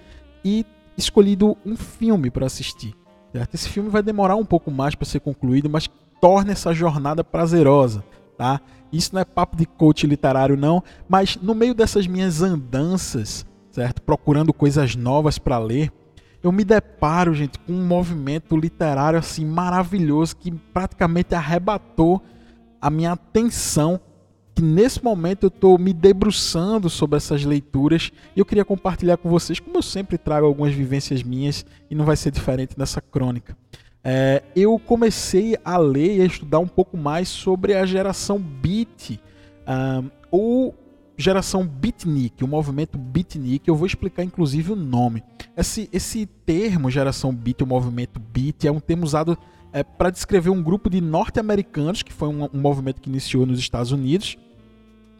e 0.43 0.65
escolhido 0.97 1.57
um 1.65 1.75
filme 1.75 2.29
para 2.29 2.45
assistir. 2.45 2.93
Certo? 3.31 3.53
Esse 3.55 3.69
filme 3.69 3.89
vai 3.89 4.03
demorar 4.03 4.35
um 4.35 4.45
pouco 4.45 4.69
mais 4.69 4.95
para 4.95 5.05
ser 5.05 5.19
concluído, 5.19 5.69
mas 5.69 5.89
torna 6.21 6.51
essa 6.51 6.73
jornada 6.73 7.23
prazerosa, 7.23 8.03
tá? 8.37 8.61
Isso 8.91 9.13
não 9.13 9.21
é 9.21 9.25
papo 9.25 9.57
de 9.57 9.65
coach 9.65 10.07
literário 10.07 10.55
não, 10.55 10.81
mas 11.07 11.37
no 11.41 11.53
meio 11.53 11.73
dessas 11.73 12.07
minhas 12.07 12.41
andanças, 12.41 13.45
certo? 13.71 14.01
Procurando 14.01 14.53
coisas 14.53 14.95
novas 14.95 15.37
para 15.37 15.57
ler, 15.57 15.91
eu 16.45 16.51
me 16.51 16.63
deparo, 16.63 17.33
gente, 17.33 17.57
com 17.57 17.73
um 17.73 17.87
movimento 17.87 18.55
literário 18.55 19.17
assim 19.17 19.43
maravilhoso 19.43 20.35
que 20.35 20.51
praticamente 20.51 21.33
arrebatou 21.33 22.21
a 22.79 22.87
minha 22.91 23.13
atenção 23.13 23.99
que 24.53 24.61
nesse 24.61 25.03
momento 25.03 25.45
eu 25.45 25.47
estou 25.47 25.77
me 25.79 25.91
debruçando 25.91 26.87
sobre 26.87 27.17
essas 27.17 27.43
leituras 27.43 28.11
e 28.35 28.39
eu 28.39 28.45
queria 28.45 28.63
compartilhar 28.63 29.17
com 29.17 29.27
vocês, 29.27 29.59
como 29.59 29.77
eu 29.77 29.81
sempre 29.81 30.19
trago 30.19 30.45
algumas 30.45 30.71
vivências 30.71 31.23
minhas 31.23 31.65
e 31.89 31.95
não 31.95 32.05
vai 32.05 32.15
ser 32.15 32.29
diferente 32.29 32.77
nessa 32.77 33.01
crônica. 33.01 33.57
É, 34.03 34.43
eu 34.55 34.77
comecei 34.77 35.57
a 35.65 35.77
ler 35.77 36.17
e 36.17 36.21
a 36.21 36.25
estudar 36.25 36.59
um 36.59 36.67
pouco 36.67 36.95
mais 36.95 37.27
sobre 37.27 37.73
a 37.73 37.87
geração 37.87 38.39
Beat, 38.39 39.19
um, 39.67 40.11
ou 40.29 40.75
geração 41.17 41.65
beatnik, 41.65 42.43
o 42.43 42.47
movimento 42.47 42.97
beatnik. 42.97 43.67
Eu 43.67 43.75
vou 43.75 43.87
explicar 43.87 44.23
inclusive 44.23 44.71
o 44.71 44.75
nome. 44.75 45.23
Esse, 45.57 45.89
esse 45.91 46.25
termo, 46.25 46.91
geração 46.91 47.33
beat, 47.33 47.61
o 47.61 47.67
movimento 47.67 48.19
beat, 48.19 48.65
é 48.65 48.71
um 48.71 48.79
termo 48.79 49.05
usado 49.05 49.37
é, 49.71 49.83
para 49.83 50.09
descrever 50.09 50.49
um 50.49 50.61
grupo 50.61 50.89
de 50.89 51.01
norte-americanos, 51.01 52.01
que 52.01 52.11
foi 52.11 52.27
um, 52.27 52.45
um 52.53 52.61
movimento 52.61 53.01
que 53.01 53.09
iniciou 53.09 53.45
nos 53.45 53.59
Estados 53.59 53.91
Unidos, 53.91 54.37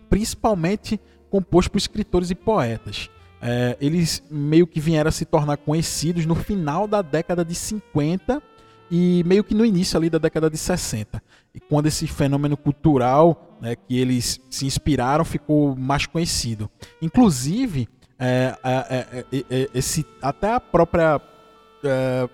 principalmente 0.09 0.99
composto 1.29 1.71
por 1.71 1.77
escritores 1.77 2.29
e 2.31 2.35
poetas. 2.35 3.09
É, 3.41 3.77
eles 3.79 4.23
meio 4.31 4.65
que 4.65 4.79
vieram 4.79 5.09
a 5.09 5.11
se 5.11 5.25
tornar 5.25 5.57
conhecidos 5.57 6.25
no 6.25 6.35
final 6.35 6.87
da 6.87 7.01
década 7.01 7.43
de 7.43 7.53
50 7.53 8.41
e 8.89 9.23
meio 9.25 9.43
que 9.43 9.53
no 9.53 9.65
início 9.65 9.97
ali 9.97 10.09
da 10.09 10.17
década 10.17 10.49
de 10.49 10.57
60. 10.57 11.21
E 11.53 11.59
quando 11.59 11.87
esse 11.87 12.07
fenômeno 12.07 12.55
cultural 12.55 13.57
né, 13.61 13.75
que 13.75 13.97
eles 13.97 14.39
se 14.49 14.65
inspiraram 14.65 15.25
ficou 15.25 15.75
mais 15.75 16.05
conhecido. 16.05 16.69
Inclusive, 17.01 17.87
é, 18.19 18.55
é, 18.63 19.25
é, 19.31 19.69
esse, 19.73 20.05
até 20.21 20.53
a 20.53 20.59
própria 20.59 21.21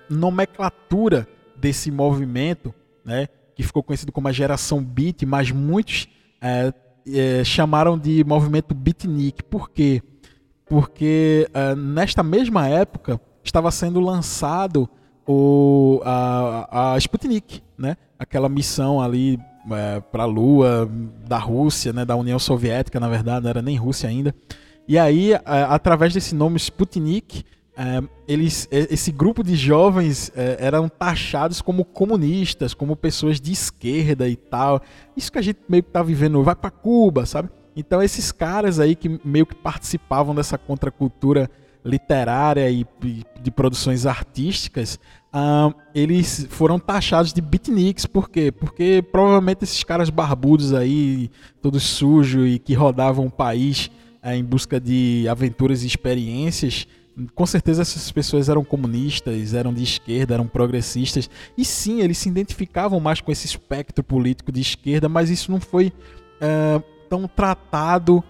nomenclatura 0.10 1.28
desse 1.58 1.92
movimento, 1.92 2.74
né, 3.04 3.28
que 3.54 3.64
ficou 3.64 3.84
conhecido 3.84 4.12
como 4.12 4.28
a 4.28 4.32
geração 4.32 4.82
beat, 4.82 5.24
mas 5.24 5.52
muitos 5.52 6.08
é, 6.42 7.44
chamaram 7.44 7.98
de 7.98 8.24
movimento 8.24 8.74
beatnik. 8.74 9.44
Por 9.44 9.70
quê? 9.70 10.02
Porque 10.66 11.50
é, 11.54 11.76
nesta 11.76 12.24
mesma 12.24 12.68
época 12.68 13.20
estava 13.44 13.70
sendo 13.72 14.00
lançado 14.00 14.90
o, 15.28 16.02
a, 16.04 16.94
a 16.94 16.98
Sputnik, 16.98 17.62
né? 17.78 17.98
aquela 18.18 18.50
missão 18.50 19.02
ali 19.02 19.40
é, 19.72 20.00
para 20.00 20.24
a 20.24 20.26
Lua 20.26 20.90
da 21.28 21.38
Rússia, 21.38 21.94
né? 21.94 22.06
da 22.06 22.16
União 22.16 22.40
Soviética, 22.40 23.00
na 23.00 23.10
verdade, 23.10 23.44
não 23.44 23.50
era 23.50 23.62
nem 23.62 23.76
Rússia 23.78 24.10
ainda. 24.10 24.34
E 24.92 25.00
aí, 25.00 25.32
através 25.46 26.14
desse 26.14 26.36
nome 26.36 26.58
Sputnik, 26.58 27.46
é, 27.78 28.04
eles, 28.28 28.68
esse 28.70 29.10
grupo 29.10 29.42
de 29.42 29.56
jovens 29.56 30.30
é, 30.36 30.58
eram 30.60 30.90
taxados 30.90 31.62
como 31.62 31.86
comunistas, 31.86 32.74
como 32.74 32.94
pessoas 32.98 33.40
de 33.40 33.54
esquerda 33.54 34.28
e 34.28 34.36
tal. 34.36 34.82
Isso 35.16 35.32
que 35.32 35.40
a 35.40 35.42
gente 35.42 35.60
meio 35.70 35.82
que 35.82 35.92
tá 35.92 36.04
vivendo, 36.04 36.44
vai 36.44 36.58
para 36.58 36.70
Cuba, 36.70 37.26
sabe? 37.26 37.50
Então 37.74 38.04
esses 38.04 38.34
caras 38.34 38.82
aí 38.82 38.94
que 38.94 39.18
meio 39.24 39.46
que 39.46 39.56
participavam 39.56 40.36
dessa 40.36 40.58
contracultura 40.58 41.50
literária 41.86 42.70
e 42.70 42.86
de 43.42 43.50
produções 43.50 44.06
artísticas, 44.06 45.00
eles 45.96 46.48
foram 46.50 46.78
taxados 46.78 47.32
de 47.32 47.40
beatniks, 47.40 48.06
por 48.06 48.30
quê? 48.30 48.52
Porque 48.52 49.02
provavelmente 49.10 49.64
esses 49.64 49.86
caras 49.86 50.10
barbudos 50.10 50.74
aí, 50.74 51.32
todos 51.62 51.82
sujos 51.82 52.46
e 52.46 52.60
que 52.60 52.74
rodavam 52.74 53.28
o 53.28 53.32
país 53.32 53.90
uh, 54.24 54.32
em 54.32 54.44
busca 54.44 54.80
de 54.80 55.28
aventuras 55.30 55.84
e 55.84 55.88
experiências, 55.88 56.88
com 57.36 57.46
certeza 57.46 57.82
essas 57.82 58.12
pessoas 58.12 58.50
eram 58.50 58.64
comunistas, 58.64 59.54
eram 59.54 59.74
de 59.74 59.84
esquerda, 59.84 60.34
eram 60.34 60.48
progressistas. 60.48 61.30
E 61.58 61.66
sim, 61.66 62.02
eles 62.02 62.18
se 62.18 62.30
identificavam 62.30 63.00
mais 63.00 63.22
com 63.22 63.32
esse 63.32 63.46
espectro 63.46 64.04
político 64.04 64.52
de 64.52 64.62
esquerda, 64.62 65.10
mas 65.10 65.30
isso 65.30 65.52
não 65.52 65.60
foi 65.60 65.88
uh, 65.88 66.84
tão 67.10 67.28
tratado 67.28 68.24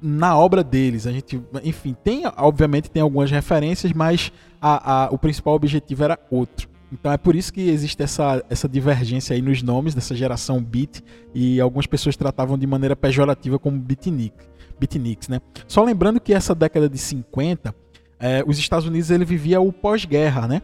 na 0.00 0.36
obra 0.36 0.62
deles. 0.62 1.06
A 1.06 1.12
gente, 1.12 1.40
enfim, 1.64 1.94
tem, 2.02 2.22
obviamente, 2.36 2.90
tem 2.90 3.02
algumas 3.02 3.30
referências, 3.30 3.92
mas 3.92 4.32
a, 4.60 5.04
a, 5.04 5.10
o 5.10 5.18
principal 5.18 5.54
objetivo 5.54 6.04
era 6.04 6.18
outro. 6.30 6.68
Então 6.92 7.12
é 7.12 7.16
por 7.16 7.36
isso 7.36 7.52
que 7.52 7.68
existe 7.68 8.02
essa, 8.02 8.44
essa 8.50 8.68
divergência 8.68 9.34
aí 9.34 9.40
nos 9.40 9.62
nomes 9.62 9.94
dessa 9.94 10.14
geração 10.14 10.60
beat 10.60 11.00
e 11.32 11.60
algumas 11.60 11.86
pessoas 11.86 12.16
tratavam 12.16 12.58
de 12.58 12.66
maneira 12.66 12.96
pejorativa 12.96 13.58
como 13.60 13.78
beatnik, 13.78 14.34
beatniks, 14.80 15.28
né? 15.28 15.40
Só 15.68 15.84
lembrando 15.84 16.18
que 16.18 16.32
essa 16.32 16.54
década 16.54 16.88
de 16.88 16.98
50 16.98 17.74
é, 18.20 18.44
os 18.46 18.58
Estados 18.58 18.86
Unidos 18.86 19.10
ele 19.10 19.24
vivia 19.24 19.60
o 19.60 19.72
pós-guerra, 19.72 20.46
né? 20.46 20.60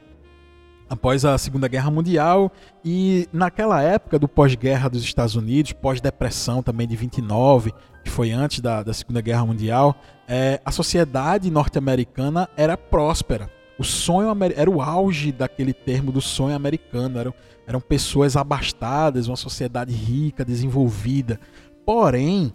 Após 0.88 1.25
a 1.25 1.37
Segunda 1.37 1.66
Guerra 1.66 1.90
Mundial 1.90 2.52
e 2.85 3.26
naquela 3.32 3.82
época 3.82 4.18
do 4.18 4.28
pós-guerra 4.28 4.88
dos 4.88 5.02
Estados 5.02 5.35
Unidos, 5.35 5.73
pós-depressão 5.73 6.62
também 6.62 6.87
de 6.87 6.94
29, 6.94 7.73
que 8.04 8.11
foi 8.11 8.30
antes 8.30 8.61
da, 8.61 8.82
da 8.85 8.92
Segunda 8.92 9.20
Guerra 9.20 9.44
Mundial, 9.46 9.96
é, 10.28 10.61
a 10.64 10.70
sociedade 10.70 11.50
norte-americana 11.50 12.49
era 12.56 12.76
próspera. 12.76 13.50
O 13.78 13.85
sonho 13.85 14.28
era 14.54 14.70
o 14.70 14.80
auge 14.80 15.32
daquele 15.32 15.73
termo 15.73 16.12
do 16.12 16.20
sonho 16.20 16.54
americano. 16.54 17.18
Eram, 17.18 17.35
eram 17.66 17.80
pessoas 17.80 18.37
abastadas, 18.37 19.28
uma 19.28 19.37
sociedade 19.37 19.92
rica, 19.92 20.44
desenvolvida. 20.44 21.40
Porém, 21.85 22.54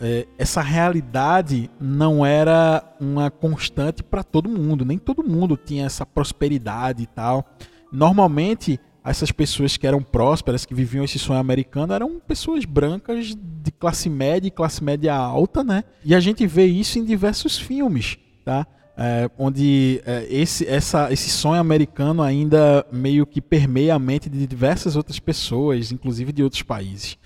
é, 0.00 0.26
essa 0.38 0.62
realidade 0.62 1.70
não 1.78 2.24
era 2.24 2.82
uma 2.98 3.30
constante 3.30 4.02
para 4.02 4.22
todo 4.22 4.48
mundo, 4.48 4.84
nem 4.84 4.96
todo 4.96 5.22
mundo 5.22 5.58
tinha 5.58 5.84
essa 5.84 6.06
prosperidade 6.06 7.02
e 7.02 7.06
tal. 7.06 7.44
Normalmente, 7.92 8.80
essas 9.04 9.30
pessoas 9.30 9.76
que 9.76 9.86
eram 9.86 10.02
prósperas, 10.02 10.64
que 10.64 10.74
viviam 10.74 11.04
esse 11.04 11.18
sonho 11.18 11.38
americano, 11.38 11.92
eram 11.92 12.18
pessoas 12.18 12.64
brancas 12.64 13.34
de 13.36 13.70
classe 13.70 14.08
média 14.08 14.48
e 14.48 14.50
classe 14.50 14.82
média 14.82 15.14
alta, 15.14 15.62
né? 15.62 15.84
E 16.02 16.14
a 16.14 16.20
gente 16.20 16.46
vê 16.46 16.64
isso 16.64 16.98
em 16.98 17.04
diversos 17.04 17.58
filmes, 17.58 18.18
tá? 18.42 18.66
É, 18.96 19.30
onde 19.38 20.02
é, 20.04 20.26
esse, 20.30 20.66
essa, 20.66 21.12
esse 21.12 21.28
sonho 21.30 21.60
americano 21.60 22.22
ainda 22.22 22.86
meio 22.90 23.26
que 23.26 23.40
permeia 23.40 23.94
a 23.94 23.98
mente 23.98 24.30
de 24.30 24.46
diversas 24.46 24.96
outras 24.96 25.18
pessoas, 25.18 25.92
inclusive 25.92 26.32
de 26.32 26.42
outros 26.42 26.62
países. 26.62 27.18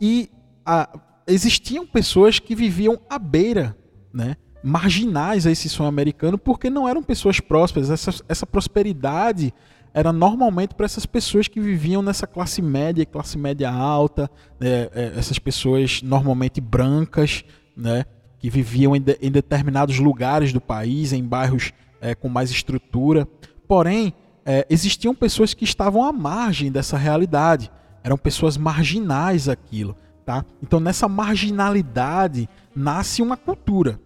E 0.00 0.28
a, 0.64 0.88
existiam 1.26 1.86
pessoas 1.86 2.38
que 2.38 2.54
viviam 2.54 2.98
à 3.08 3.18
beira, 3.18 3.76
né? 4.12 4.36
marginais 4.62 5.46
a 5.46 5.50
esse 5.50 5.68
sonho 5.68 5.88
americano, 5.88 6.36
porque 6.36 6.68
não 6.68 6.88
eram 6.88 7.02
pessoas 7.02 7.38
prósperas. 7.38 7.88
Essa, 7.88 8.10
essa 8.28 8.44
prosperidade 8.44 9.54
era 9.94 10.12
normalmente 10.12 10.74
para 10.74 10.84
essas 10.84 11.06
pessoas 11.06 11.46
que 11.46 11.60
viviam 11.60 12.02
nessa 12.02 12.26
classe 12.26 12.60
média 12.60 13.06
classe 13.06 13.38
média 13.38 13.70
alta, 13.70 14.30
né? 14.58 14.88
É, 14.92 15.12
essas 15.16 15.38
pessoas 15.38 16.02
normalmente 16.02 16.60
brancas, 16.60 17.44
né? 17.76 18.04
que 18.38 18.50
viviam 18.50 18.94
em, 18.94 19.00
de, 19.00 19.16
em 19.22 19.30
determinados 19.30 19.98
lugares 19.98 20.52
do 20.52 20.60
país, 20.60 21.12
em 21.12 21.24
bairros 21.24 21.72
é, 22.00 22.14
com 22.14 22.28
mais 22.28 22.50
estrutura. 22.50 23.26
Porém, 23.66 24.12
é, 24.44 24.66
existiam 24.68 25.14
pessoas 25.14 25.54
que 25.54 25.64
estavam 25.64 26.04
à 26.04 26.12
margem 26.12 26.70
dessa 26.70 26.96
realidade, 26.96 27.70
eram 28.04 28.16
pessoas 28.16 28.56
marginais 28.56 29.48
aquilo. 29.48 29.96
Tá? 30.26 30.44
Então, 30.60 30.80
nessa 30.80 31.06
marginalidade 31.08 32.48
nasce 32.74 33.22
uma 33.22 33.36
cultura 33.36 34.00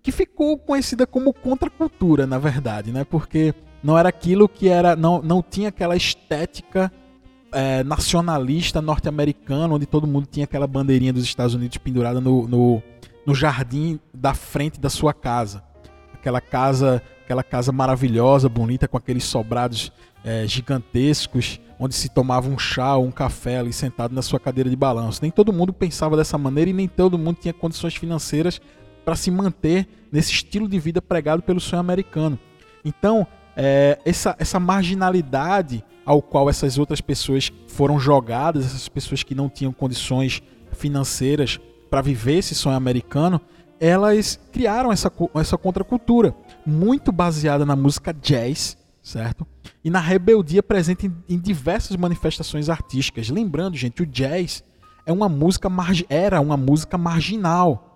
que 0.00 0.12
ficou 0.12 0.56
conhecida 0.56 1.08
como 1.08 1.34
contracultura, 1.34 2.24
na 2.24 2.38
verdade, 2.38 2.92
né? 2.92 3.02
Porque 3.02 3.52
não 3.82 3.98
era 3.98 4.08
aquilo 4.08 4.48
que 4.48 4.68
era, 4.68 4.94
não, 4.94 5.20
não 5.20 5.42
tinha 5.42 5.70
aquela 5.70 5.96
estética 5.96 6.92
é, 7.50 7.82
nacionalista 7.82 8.80
norte-americano, 8.80 9.74
onde 9.74 9.86
todo 9.86 10.06
mundo 10.06 10.28
tinha 10.30 10.44
aquela 10.44 10.68
bandeirinha 10.68 11.12
dos 11.12 11.24
Estados 11.24 11.54
Unidos 11.54 11.78
pendurada 11.78 12.20
no, 12.20 12.46
no, 12.46 12.80
no 13.26 13.34
jardim 13.34 13.98
da 14.14 14.34
frente 14.34 14.78
da 14.78 14.88
sua 14.88 15.12
casa. 15.12 15.64
Aquela 16.26 16.40
casa, 16.40 17.00
aquela 17.24 17.44
casa 17.44 17.70
maravilhosa, 17.70 18.48
bonita, 18.48 18.88
com 18.88 18.96
aqueles 18.96 19.22
sobrados 19.22 19.92
é, 20.24 20.44
gigantescos, 20.44 21.60
onde 21.78 21.94
se 21.94 22.08
tomava 22.08 22.48
um 22.48 22.58
chá 22.58 22.96
ou 22.96 23.06
um 23.06 23.12
café 23.12 23.58
ali 23.58 23.72
sentado 23.72 24.12
na 24.12 24.22
sua 24.22 24.40
cadeira 24.40 24.68
de 24.68 24.74
balanço. 24.74 25.20
Nem 25.22 25.30
todo 25.30 25.52
mundo 25.52 25.72
pensava 25.72 26.16
dessa 26.16 26.36
maneira 26.36 26.68
e 26.68 26.72
nem 26.72 26.88
todo 26.88 27.16
mundo 27.16 27.38
tinha 27.40 27.54
condições 27.54 27.94
financeiras 27.94 28.60
para 29.04 29.14
se 29.14 29.30
manter 29.30 29.86
nesse 30.10 30.32
estilo 30.32 30.68
de 30.68 30.80
vida 30.80 31.00
pregado 31.00 31.44
pelo 31.44 31.60
sonho 31.60 31.78
americano. 31.78 32.36
Então, 32.84 33.24
é, 33.56 34.00
essa, 34.04 34.34
essa 34.36 34.58
marginalidade 34.58 35.84
ao 36.04 36.20
qual 36.20 36.50
essas 36.50 36.76
outras 36.76 37.00
pessoas 37.00 37.52
foram 37.68 38.00
jogadas, 38.00 38.66
essas 38.66 38.88
pessoas 38.88 39.22
que 39.22 39.32
não 39.32 39.48
tinham 39.48 39.72
condições 39.72 40.42
financeiras 40.72 41.60
para 41.88 42.02
viver 42.02 42.38
esse 42.38 42.52
sonho 42.52 42.74
americano, 42.74 43.40
elas 43.80 44.38
criaram 44.52 44.92
essa, 44.92 45.12
essa 45.34 45.58
contracultura, 45.58 46.34
muito 46.64 47.12
baseada 47.12 47.64
na 47.64 47.76
música 47.76 48.12
jazz, 48.12 48.76
certo? 49.02 49.46
E 49.84 49.90
na 49.90 50.00
rebeldia 50.00 50.62
presente 50.62 51.06
em, 51.06 51.16
em 51.28 51.38
diversas 51.38 51.96
manifestações 51.96 52.68
artísticas. 52.68 53.28
Lembrando, 53.28 53.76
gente, 53.76 54.02
o 54.02 54.06
jazz 54.06 54.64
é 55.04 55.12
uma 55.12 55.28
música 55.28 55.68
era 56.08 56.40
uma 56.40 56.56
música 56.56 56.98
marginal 56.98 57.86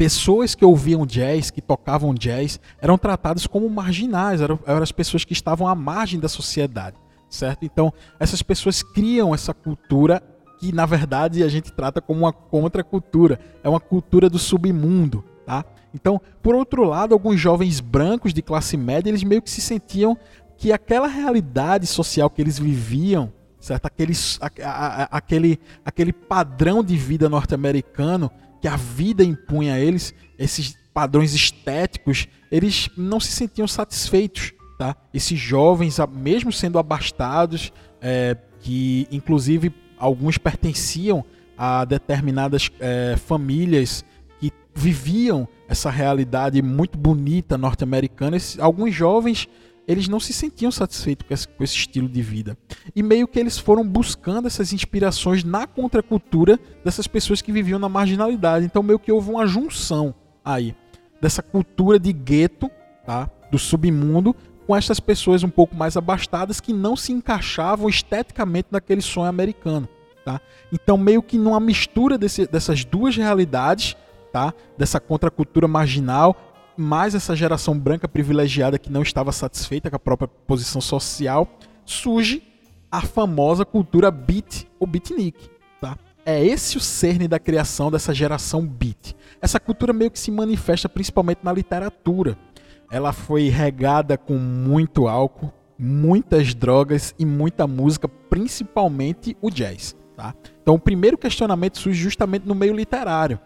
pessoas 0.00 0.54
que 0.54 0.64
ouviam 0.64 1.04
jazz, 1.04 1.50
que 1.50 1.60
tocavam 1.60 2.14
jazz, 2.14 2.58
eram 2.80 2.96
tratadas 2.96 3.46
como 3.46 3.68
marginais, 3.68 4.40
eram, 4.40 4.58
eram 4.66 4.82
as 4.82 4.90
pessoas 4.90 5.26
que 5.26 5.34
estavam 5.34 5.68
à 5.68 5.74
margem 5.74 6.18
da 6.18 6.26
sociedade, 6.26 6.96
certo? 7.28 7.66
Então, 7.66 7.92
essas 8.18 8.40
pessoas 8.40 8.82
criam 8.82 9.34
essa 9.34 9.52
cultura 9.52 10.22
que, 10.60 10.72
na 10.72 10.84
verdade, 10.84 11.42
a 11.42 11.48
gente 11.48 11.72
trata 11.72 12.02
como 12.02 12.20
uma 12.20 12.32
contracultura, 12.32 13.40
é 13.64 13.68
uma 13.68 13.80
cultura 13.80 14.28
do 14.28 14.38
submundo, 14.38 15.24
tá? 15.46 15.64
Então, 15.94 16.20
por 16.42 16.54
outro 16.54 16.84
lado, 16.84 17.14
alguns 17.14 17.40
jovens 17.40 17.80
brancos 17.80 18.34
de 18.34 18.42
classe 18.42 18.76
média, 18.76 19.10
eles 19.10 19.24
meio 19.24 19.40
que 19.40 19.50
se 19.50 19.62
sentiam 19.62 20.16
que 20.58 20.70
aquela 20.70 21.08
realidade 21.08 21.86
social 21.86 22.28
que 22.28 22.42
eles 22.42 22.58
viviam, 22.58 23.32
certo? 23.58 23.86
Aquele, 23.86 24.12
a, 24.38 24.46
a, 24.66 25.04
aquele, 25.04 25.58
aquele 25.82 26.12
padrão 26.12 26.84
de 26.84 26.94
vida 26.94 27.26
norte-americano 27.26 28.30
que 28.60 28.68
a 28.68 28.76
vida 28.76 29.24
impunha 29.24 29.74
a 29.74 29.80
eles, 29.80 30.14
esses 30.38 30.76
padrões 30.92 31.32
estéticos, 31.32 32.28
eles 32.52 32.90
não 32.98 33.18
se 33.18 33.32
sentiam 33.32 33.66
satisfeitos. 33.66 34.52
Tá? 34.78 34.94
Esses 35.14 35.38
jovens, 35.38 35.96
mesmo 36.12 36.52
sendo 36.52 36.78
abastados, 36.78 37.72
é, 38.02 38.36
que 38.60 39.08
inclusive 39.10 39.72
alguns 40.00 40.38
pertenciam 40.38 41.24
a 41.56 41.84
determinadas 41.84 42.70
é, 42.80 43.16
famílias 43.16 44.04
que 44.40 44.50
viviam 44.74 45.46
essa 45.68 45.90
realidade 45.90 46.60
muito 46.62 46.98
bonita 46.98 47.56
norte-americana, 47.58 48.38
alguns 48.58 48.94
jovens 48.94 49.46
eles 49.86 50.08
não 50.08 50.20
se 50.20 50.32
sentiam 50.32 50.70
satisfeitos 50.70 51.26
com 51.26 51.34
esse, 51.34 51.48
com 51.48 51.64
esse, 51.64 51.74
estilo 51.74 52.08
de 52.08 52.22
vida. 52.22 52.56
E 52.94 53.02
meio 53.02 53.26
que 53.26 53.40
eles 53.40 53.58
foram 53.58 53.84
buscando 53.84 54.46
essas 54.46 54.72
inspirações 54.72 55.42
na 55.42 55.66
contracultura 55.66 56.58
dessas 56.84 57.08
pessoas 57.08 57.42
que 57.42 57.50
viviam 57.50 57.78
na 57.78 57.88
marginalidade. 57.88 58.64
Então 58.64 58.84
meio 58.84 59.00
que 59.00 59.10
houve 59.10 59.30
uma 59.30 59.46
junção 59.46 60.14
aí 60.44 60.76
dessa 61.20 61.42
cultura 61.42 61.98
de 61.98 62.12
gueto, 62.12 62.70
tá? 63.04 63.28
do 63.50 63.58
submundo, 63.58 64.34
com 64.70 64.76
essas 64.76 65.00
pessoas 65.00 65.42
um 65.42 65.50
pouco 65.50 65.74
mais 65.74 65.96
abastadas 65.96 66.60
que 66.60 66.72
não 66.72 66.94
se 66.94 67.10
encaixavam 67.10 67.88
esteticamente 67.88 68.68
naquele 68.70 69.02
sonho 69.02 69.26
americano. 69.26 69.88
Tá? 70.24 70.40
Então 70.72 70.96
meio 70.96 71.24
que 71.24 71.36
numa 71.36 71.58
mistura 71.58 72.16
desse, 72.16 72.46
dessas 72.46 72.84
duas 72.84 73.16
realidades, 73.16 73.96
tá? 74.32 74.54
dessa 74.78 75.00
contracultura 75.00 75.66
marginal 75.66 76.36
mais 76.76 77.16
essa 77.16 77.34
geração 77.34 77.76
branca 77.76 78.06
privilegiada 78.06 78.78
que 78.78 78.92
não 78.92 79.02
estava 79.02 79.32
satisfeita 79.32 79.90
com 79.90 79.96
a 79.96 79.98
própria 79.98 80.28
posição 80.28 80.80
social, 80.80 81.48
surge 81.84 82.40
a 82.92 83.02
famosa 83.02 83.64
cultura 83.64 84.08
beat 84.08 84.68
ou 84.78 84.86
beatnik. 84.86 85.50
Tá? 85.80 85.98
É 86.24 86.44
esse 86.44 86.76
o 86.76 86.80
cerne 86.80 87.26
da 87.26 87.40
criação 87.40 87.90
dessa 87.90 88.14
geração 88.14 88.64
beat. 88.64 89.16
Essa 89.42 89.58
cultura 89.58 89.92
meio 89.92 90.12
que 90.12 90.18
se 90.18 90.30
manifesta 90.30 90.88
principalmente 90.88 91.40
na 91.42 91.52
literatura. 91.52 92.38
Ela 92.90 93.12
foi 93.12 93.48
regada 93.48 94.18
com 94.18 94.36
muito 94.36 95.06
álcool, 95.06 95.52
muitas 95.78 96.54
drogas 96.54 97.14
e 97.18 97.24
muita 97.24 97.66
música, 97.66 98.08
principalmente 98.08 99.36
o 99.40 99.50
jazz. 99.50 99.96
Tá? 100.16 100.34
Então, 100.62 100.74
o 100.74 100.80
primeiro 100.80 101.16
questionamento 101.16 101.78
surge 101.78 102.02
justamente 102.02 102.46
no 102.46 102.54
meio 102.54 102.74
literário. 102.74 103.38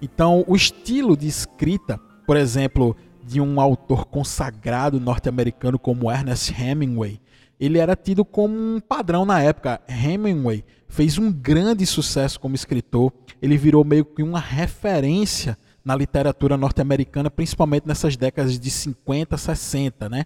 Então, 0.00 0.44
o 0.46 0.56
estilo 0.56 1.16
de 1.16 1.26
escrita 1.26 2.00
por 2.26 2.36
exemplo, 2.36 2.96
de 3.24 3.40
um 3.40 3.60
autor 3.60 4.06
consagrado 4.06 5.00
norte-americano 5.00 5.78
como 5.78 6.10
Ernest 6.10 6.52
Hemingway, 6.52 7.20
ele 7.58 7.78
era 7.78 7.94
tido 7.94 8.24
como 8.24 8.54
um 8.54 8.80
padrão 8.80 9.24
na 9.24 9.40
época. 9.40 9.80
Hemingway 9.88 10.64
fez 10.88 11.18
um 11.18 11.30
grande 11.32 11.86
sucesso 11.86 12.40
como 12.40 12.54
escritor, 12.54 13.12
ele 13.40 13.56
virou 13.56 13.84
meio 13.84 14.04
que 14.04 14.22
uma 14.22 14.40
referência 14.40 15.56
na 15.84 15.96
literatura 15.96 16.56
norte-americana, 16.56 17.30
principalmente 17.30 17.86
nessas 17.86 18.16
décadas 18.16 18.58
de 18.58 18.70
50, 18.70 19.36
60, 19.36 20.08
né? 20.08 20.24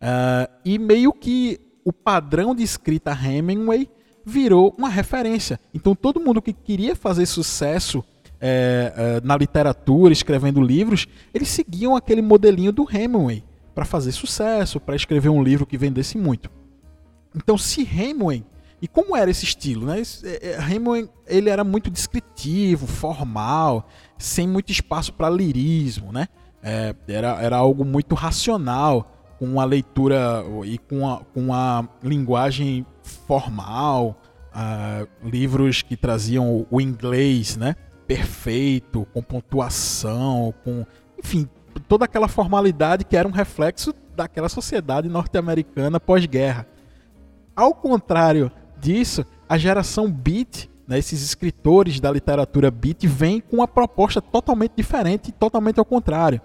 Uh, 0.00 0.52
e 0.64 0.78
meio 0.78 1.12
que 1.12 1.60
o 1.84 1.92
padrão 1.92 2.54
de 2.54 2.62
escrita 2.62 3.12
Hemingway 3.12 3.88
virou 4.24 4.74
uma 4.76 4.88
referência. 4.88 5.58
Então 5.72 5.94
todo 5.94 6.20
mundo 6.20 6.42
que 6.42 6.52
queria 6.52 6.94
fazer 6.94 7.24
sucesso 7.26 8.04
é, 8.40 8.92
é, 8.94 9.26
na 9.26 9.36
literatura, 9.36 10.12
escrevendo 10.12 10.60
livros, 10.60 11.06
eles 11.34 11.48
seguiam 11.48 11.96
aquele 11.96 12.22
modelinho 12.22 12.70
do 12.70 12.86
Hemingway 12.88 13.42
para 13.74 13.84
fazer 13.84 14.12
sucesso, 14.12 14.78
para 14.78 14.94
escrever 14.94 15.28
um 15.28 15.42
livro 15.42 15.66
que 15.66 15.78
vendesse 15.78 16.18
muito. 16.18 16.50
Então, 17.34 17.56
se 17.56 17.82
Hemingway 17.82 18.44
e 18.80 18.86
como 18.88 19.16
era 19.16 19.30
esse 19.30 19.44
estilo, 19.44 19.86
né? 19.86 20.00
É, 20.24 20.50
é, 20.50 20.60
Hemingway 20.60 21.08
ele 21.26 21.50
era 21.50 21.64
muito 21.64 21.90
descritivo, 21.90 22.86
formal, 22.86 23.88
sem 24.16 24.46
muito 24.46 24.70
espaço 24.70 25.12
para 25.12 25.28
lirismo, 25.28 26.12
né? 26.12 26.28
É, 26.62 26.94
era, 27.08 27.42
era 27.42 27.56
algo 27.56 27.84
muito 27.84 28.14
racional, 28.14 29.12
com 29.38 29.46
uma 29.46 29.64
leitura 29.64 30.44
e 30.64 30.78
com 30.78 30.98
uma, 30.98 31.18
com 31.32 31.40
uma 31.40 31.88
linguagem 32.02 32.84
formal, 33.02 34.20
uh, 34.52 35.08
livros 35.28 35.82
que 35.82 35.96
traziam 35.96 36.66
o 36.68 36.80
inglês, 36.80 37.56
né? 37.56 37.76
perfeito, 38.08 39.06
com 39.12 39.22
pontuação, 39.22 40.54
com. 40.64 40.84
Enfim, 41.18 41.46
toda 41.86 42.06
aquela 42.06 42.26
formalidade 42.26 43.04
que 43.04 43.16
era 43.16 43.28
um 43.28 43.30
reflexo 43.30 43.94
daquela 44.16 44.48
sociedade 44.48 45.08
norte-americana 45.08 46.00
pós-guerra. 46.00 46.66
Ao 47.54 47.74
contrário 47.74 48.50
disso, 48.80 49.24
a 49.48 49.58
geração 49.58 50.10
beat, 50.10 50.68
né, 50.86 50.98
esses 50.98 51.22
escritores 51.22 52.00
da 52.00 52.10
literatura 52.10 52.70
beat, 52.70 53.06
vem 53.06 53.40
com 53.40 53.56
uma 53.56 53.68
proposta 53.68 54.20
totalmente 54.20 54.72
diferente 54.76 55.28
e 55.28 55.32
totalmente 55.32 55.78
ao 55.78 55.84
contrário. 55.84 56.40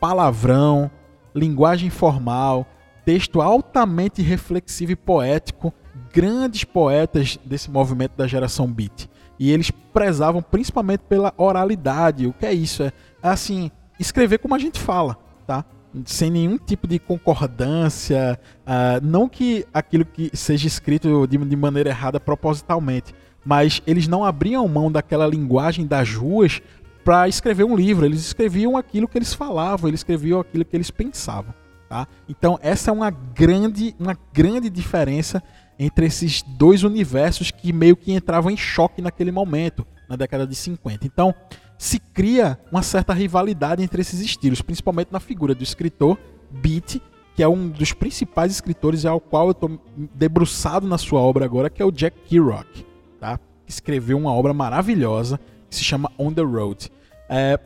Palavrão, 0.00 0.90
linguagem 1.34 1.90
formal, 1.90 2.66
texto 3.04 3.40
altamente 3.40 4.22
reflexivo 4.22 4.92
e 4.92 4.96
poético, 4.96 5.72
grandes 6.12 6.64
poetas 6.64 7.38
desse 7.44 7.70
movimento 7.70 8.12
da 8.16 8.26
geração 8.26 8.66
beat. 8.70 9.08
E 9.38 9.50
eles 9.50 9.70
prezavam 9.70 10.42
principalmente 10.42 11.00
pela 11.08 11.32
oralidade. 11.36 12.26
O 12.26 12.32
que 12.32 12.44
é 12.44 12.52
isso? 12.52 12.82
É 12.82 12.92
assim, 13.22 13.70
escrever 13.98 14.38
como 14.38 14.54
a 14.54 14.58
gente 14.58 14.78
fala, 14.78 15.16
tá? 15.46 15.64
Sem 16.04 16.30
nenhum 16.30 16.58
tipo 16.58 16.86
de 16.86 16.98
concordância. 16.98 18.38
Uh, 18.66 19.04
não 19.04 19.28
que 19.28 19.64
aquilo 19.72 20.04
que 20.04 20.30
seja 20.34 20.66
escrito 20.66 21.26
de, 21.26 21.38
de 21.38 21.56
maneira 21.56 21.90
errada 21.90 22.20
propositalmente, 22.20 23.14
mas 23.44 23.82
eles 23.86 24.06
não 24.06 24.24
abriam 24.24 24.66
mão 24.68 24.92
daquela 24.92 25.26
linguagem 25.26 25.86
das 25.86 26.14
ruas 26.14 26.60
para 27.04 27.28
escrever 27.28 27.64
um 27.64 27.74
livro. 27.74 28.04
Eles 28.04 28.20
escreviam 28.20 28.76
aquilo 28.76 29.08
que 29.08 29.16
eles 29.16 29.32
falavam, 29.32 29.88
eles 29.88 30.00
escreviam 30.00 30.40
aquilo 30.40 30.64
que 30.64 30.76
eles 30.76 30.90
pensavam. 30.90 31.54
Tá? 31.88 32.06
Então 32.28 32.58
essa 32.62 32.90
é 32.90 32.92
uma 32.92 33.10
grande, 33.10 33.96
uma 33.98 34.16
grande 34.32 34.68
diferença 34.68 35.42
entre 35.78 36.06
esses 36.06 36.42
dois 36.42 36.82
universos 36.82 37.50
que 37.50 37.72
meio 37.72 37.96
que 37.96 38.12
entravam 38.12 38.50
em 38.50 38.56
choque 38.56 39.00
naquele 39.00 39.30
momento, 39.30 39.86
na 40.08 40.16
década 40.16 40.46
de 40.46 40.54
50. 40.54 41.06
Então, 41.06 41.34
se 41.78 42.00
cria 42.00 42.58
uma 42.70 42.82
certa 42.82 43.14
rivalidade 43.14 43.82
entre 43.82 44.02
esses 44.02 44.20
estilos, 44.20 44.60
principalmente 44.60 45.12
na 45.12 45.20
figura 45.20 45.54
do 45.54 45.62
escritor 45.62 46.18
Beat, 46.50 47.00
que 47.36 47.42
é 47.42 47.48
um 47.48 47.68
dos 47.68 47.92
principais 47.92 48.50
escritores 48.50 49.06
ao 49.06 49.20
qual 49.20 49.46
eu 49.46 49.52
estou 49.52 49.80
debruçado 50.12 50.88
na 50.88 50.98
sua 50.98 51.20
obra 51.20 51.44
agora, 51.44 51.70
que 51.70 51.80
é 51.80 51.84
o 51.84 51.92
Jack 51.92 52.18
Kerouac, 52.28 52.84
tá? 53.20 53.38
que 53.64 53.70
escreveu 53.70 54.18
uma 54.18 54.32
obra 54.32 54.52
maravilhosa 54.52 55.38
que 55.70 55.76
se 55.76 55.84
chama 55.84 56.10
On 56.18 56.32
the 56.32 56.42
Road. 56.42 56.90
É, 57.28 57.60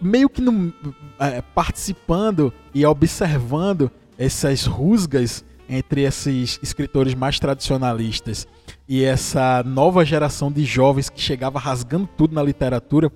meio 0.00 0.28
que 0.28 0.40
no, 0.40 0.72
é, 1.18 1.42
participando 1.42 2.52
e 2.72 2.86
observando 2.86 3.90
essas 4.16 4.64
rusgas 4.64 5.44
entre 5.68 6.02
esses 6.02 6.58
escritores 6.62 7.14
mais 7.14 7.40
tradicionalistas 7.40 8.46
e 8.88 9.04
essa 9.04 9.62
nova 9.64 10.04
geração 10.04 10.50
de 10.50 10.64
jovens 10.64 11.08
que 11.08 11.20
chegava 11.20 11.58
rasgando 11.58 12.08
tudo 12.16 12.34
na 12.34 12.42
literatura, 12.42 13.10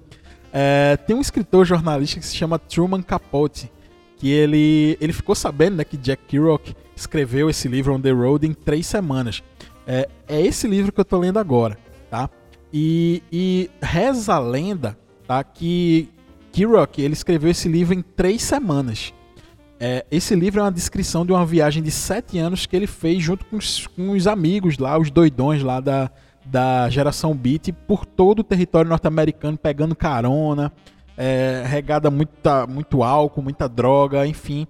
é, 0.56 0.96
tem 0.96 1.16
um 1.16 1.20
escritor 1.20 1.66
jornalista 1.66 2.20
que 2.20 2.24
se 2.24 2.36
chama 2.36 2.60
Truman 2.60 3.02
Capote, 3.02 3.68
que 4.16 4.30
ele, 4.30 4.96
ele 5.00 5.12
ficou 5.12 5.34
sabendo 5.34 5.78
né, 5.78 5.84
que 5.84 5.96
Jack 5.96 6.22
Kerouac 6.28 6.76
escreveu 6.94 7.50
esse 7.50 7.66
livro 7.66 7.92
On 7.92 8.00
the 8.00 8.12
Road 8.12 8.46
em 8.46 8.54
três 8.54 8.86
semanas. 8.86 9.42
É, 9.84 10.08
é 10.28 10.40
esse 10.40 10.68
livro 10.68 10.92
que 10.92 11.00
eu 11.00 11.02
estou 11.02 11.18
lendo 11.18 11.40
agora, 11.40 11.76
tá? 12.08 12.30
E, 12.72 13.20
e 13.32 13.68
reza 13.82 14.34
a 14.34 14.38
lenda 14.38 14.96
tá, 15.26 15.42
que 15.42 16.08
Kerouac 16.52 17.02
ele 17.02 17.14
escreveu 17.14 17.50
esse 17.50 17.68
livro 17.68 17.92
em 17.92 18.00
três 18.00 18.40
semanas. 18.40 19.12
É, 19.80 20.06
esse 20.08 20.36
livro 20.36 20.60
é 20.60 20.62
uma 20.62 20.70
descrição 20.70 21.26
de 21.26 21.32
uma 21.32 21.44
viagem 21.44 21.82
de 21.82 21.90
sete 21.90 22.38
anos 22.38 22.64
que 22.64 22.76
ele 22.76 22.86
fez 22.86 23.20
junto 23.20 23.44
com 23.46 23.56
os, 23.56 23.88
com 23.88 24.10
os 24.10 24.28
amigos 24.28 24.78
lá, 24.78 24.96
os 24.96 25.10
doidões 25.10 25.64
lá 25.64 25.80
da, 25.80 26.08
da 26.44 26.88
geração 26.90 27.34
Beat, 27.34 27.72
por 27.86 28.04
todo 28.04 28.40
o 28.40 28.44
território 28.44 28.88
norte-americano, 28.88 29.56
pegando 29.56 29.94
carona, 29.94 30.72
é, 31.16 31.62
regada 31.66 32.10
muita, 32.10 32.66
muito 32.66 33.02
álcool, 33.02 33.42
muita 33.42 33.68
droga, 33.68 34.26
enfim. 34.26 34.66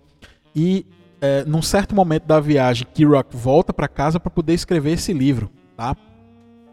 E 0.55 0.87
é, 1.21 1.45
num 1.45 1.63
certo 1.63 1.95
momento 1.95 2.27
da 2.27 2.39
viagem, 2.39 2.87
Kerouac 2.93 3.35
volta 3.37 3.73
para 3.73 3.89
casa 3.89 4.21
para 4.21 4.31
poder 4.31 4.55
escrever 4.55 4.93
esse 4.93 5.13
livro, 5.13 5.51
tá? 5.77 5.97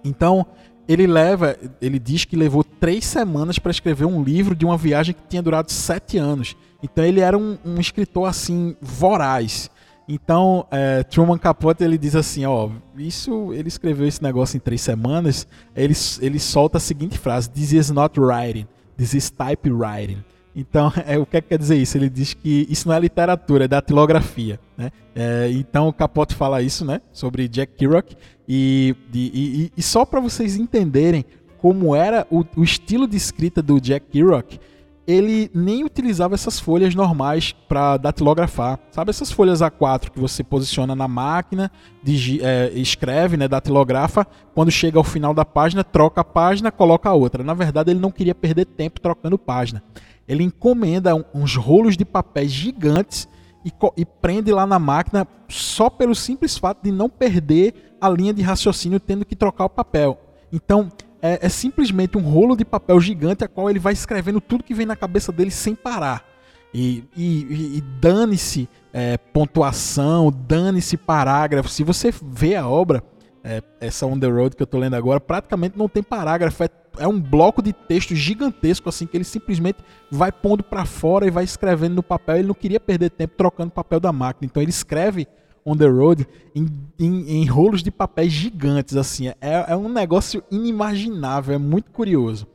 Então 0.03 0.45
ele 0.87 1.07
leva, 1.07 1.55
ele 1.81 1.97
diz 1.97 2.25
que 2.25 2.35
levou 2.35 2.63
três 2.63 3.05
semanas 3.05 3.57
para 3.57 3.71
escrever 3.71 4.05
um 4.05 4.21
livro 4.21 4.53
de 4.53 4.65
uma 4.65 4.77
viagem 4.77 5.15
que 5.15 5.21
tinha 5.29 5.41
durado 5.41 5.71
sete 5.71 6.17
anos. 6.17 6.55
Então 6.83 7.03
ele 7.03 7.21
era 7.21 7.37
um, 7.37 7.57
um 7.63 7.79
escritor 7.79 8.27
assim 8.27 8.75
voraz. 8.81 9.69
Então 10.07 10.65
é, 10.71 11.03
Truman 11.03 11.37
Capote 11.37 11.83
ele 11.83 11.97
diz 11.97 12.15
assim, 12.15 12.45
ó, 12.45 12.69
isso 12.97 13.53
ele 13.53 13.67
escreveu 13.67 14.07
esse 14.07 14.21
negócio 14.21 14.57
em 14.57 14.59
três 14.59 14.81
semanas. 14.81 15.47
Ele 15.75 15.93
ele 16.21 16.39
solta 16.39 16.77
a 16.77 16.81
seguinte 16.81 17.17
frase: 17.17 17.49
"This 17.49 17.71
is 17.71 17.89
not 17.89 18.19
writing, 18.19 18.67
this 18.97 19.13
is 19.13 19.29
typewriting". 19.29 20.23
Então, 20.55 20.91
é, 21.05 21.17
o 21.17 21.25
que, 21.25 21.37
é 21.37 21.41
que 21.41 21.49
quer 21.49 21.57
dizer 21.57 21.77
isso? 21.77 21.97
Ele 21.97 22.09
diz 22.09 22.33
que 22.33 22.67
isso 22.69 22.87
não 22.87 22.95
é 22.95 22.99
literatura, 22.99 23.65
é 23.65 23.67
datilografia. 23.67 24.59
Né? 24.77 24.91
É, 25.15 25.49
então, 25.51 25.91
Capote 25.91 26.35
fala 26.35 26.61
isso 26.61 26.85
né, 26.85 27.01
sobre 27.11 27.47
Jack 27.47 27.73
Kerouac. 27.75 28.15
E, 28.47 28.95
e, 29.13 29.19
e, 29.19 29.71
e 29.77 29.81
só 29.81 30.05
para 30.05 30.19
vocês 30.19 30.57
entenderem 30.57 31.25
como 31.57 31.95
era 31.95 32.25
o, 32.29 32.43
o, 32.57 32.63
estilo 32.63 33.07
de 33.07 33.15
escrita 33.15 33.61
do 33.61 33.79
Jack 33.79 34.07
Kerouac, 34.07 34.59
ele 35.07 35.49
nem 35.53 35.83
utilizava 35.83 36.35
essas 36.35 36.59
folhas 36.59 36.95
normais 36.95 37.53
para 37.67 37.97
datilografar. 37.97 38.79
Sabe 38.91 39.09
essas 39.09 39.31
folhas 39.31 39.61
A4 39.61 40.11
que 40.11 40.19
você 40.19 40.43
posiciona 40.43 40.95
na 40.95 41.07
máquina, 41.07 41.71
digi, 42.03 42.39
é, 42.43 42.71
escreve, 42.75 43.35
né, 43.37 43.47
datilografa, 43.47 44.25
quando 44.53 44.71
chega 44.71 44.97
ao 44.97 45.03
final 45.03 45.33
da 45.33 45.43
página, 45.43 45.83
troca 45.83 46.21
a 46.21 46.23
página, 46.23 46.71
coloca 46.71 47.09
a 47.09 47.13
outra. 47.13 47.43
Na 47.43 47.53
verdade, 47.53 47.91
ele 47.91 47.99
não 47.99 48.11
queria 48.11 48.35
perder 48.35 48.65
tempo 48.65 49.01
trocando 49.01 49.37
página 49.37 49.83
ele 50.31 50.43
encomenda 50.43 51.13
uns 51.33 51.57
rolos 51.57 51.97
de 51.97 52.05
papéis 52.05 52.51
gigantes 52.51 53.27
e, 53.65 53.71
e, 53.97 54.05
prende 54.05 54.49
lá 54.49 54.65
na 54.65 54.79
máquina 54.79 55.27
só 55.49 55.89
pelo 55.89 56.15
simples 56.15 56.57
fato 56.57 56.81
de 56.83 56.89
não 56.89 57.09
perder 57.09 57.97
a 57.99 58.09
linha 58.09 58.33
de 58.33 58.41
raciocínio 58.41 58.97
tendo 58.97 59.25
que 59.25 59.35
trocar 59.35 59.65
o 59.65 59.69
papel. 59.69 60.17
Então 60.49 60.89
é, 61.21 61.39
é 61.45 61.49
simplesmente 61.49 62.17
um 62.17 62.21
rolo 62.21 62.55
de 62.55 62.65
papel 62.65 62.99
gigante 62.99 63.43
a 63.43 63.47
qual 63.47 63.69
ele 63.69 63.79
vai 63.79 63.93
escrevendo 63.93 64.41
tudo 64.41 64.63
que 64.63 64.73
vem 64.73 64.85
na 64.85 64.95
cabeça 64.95 65.31
dele 65.31 65.51
sem 65.51 65.75
parar. 65.75 66.25
E, 66.73 67.03
e, 67.15 67.77
e 67.77 67.81
dane-se 67.99 68.69
é, 68.93 69.17
pontuação, 69.17 70.31
dane-se 70.31 70.97
parágrafo. 70.97 71.69
Se 71.69 71.83
você 71.83 72.13
vê 72.23 72.55
a 72.55 72.67
obra, 72.67 73.03
é, 73.43 73.61
essa 73.79 74.05
On 74.05 74.17
the 74.17 74.27
Road 74.27 74.55
que 74.55 74.63
eu 74.63 74.65
estou 74.65 74.79
lendo 74.79 74.95
agora, 74.95 75.19
praticamente 75.19 75.77
não 75.77 75.89
tem 75.89 76.01
parágrafo, 76.01 76.63
é 76.63 76.69
é 76.97 77.07
um 77.07 77.19
bloco 77.19 77.61
de 77.61 77.71
texto 77.71 78.15
gigantesco, 78.15 78.89
assim, 78.89 79.05
que 79.05 79.15
ele 79.15 79.23
simplesmente 79.23 79.79
vai 80.09 80.31
pondo 80.31 80.63
para 80.63 80.85
fora 80.85 81.25
e 81.25 81.31
vai 81.31 81.43
escrevendo 81.43 81.95
no 81.95 82.03
papel. 82.03 82.37
Ele 82.37 82.47
não 82.47 82.53
queria 82.53 82.79
perder 82.79 83.11
tempo 83.11 83.35
trocando 83.37 83.71
papel 83.71 83.99
da 83.99 84.11
máquina. 84.11 84.45
Então 84.45 84.61
ele 84.61 84.71
escreve 84.71 85.27
on 85.65 85.75
the 85.75 85.87
road 85.87 86.27
em, 86.55 86.67
em, 86.99 87.41
em 87.41 87.45
rolos 87.45 87.83
de 87.83 87.91
papéis 87.91 88.31
gigantes, 88.31 88.95
assim. 88.95 89.27
É, 89.27 89.35
é, 89.67 89.75
um 89.75 89.89
negócio 89.89 90.43
inimaginável, 90.51 91.55
é 91.55 91.57
muito 91.57 91.91
curioso. 91.91 92.47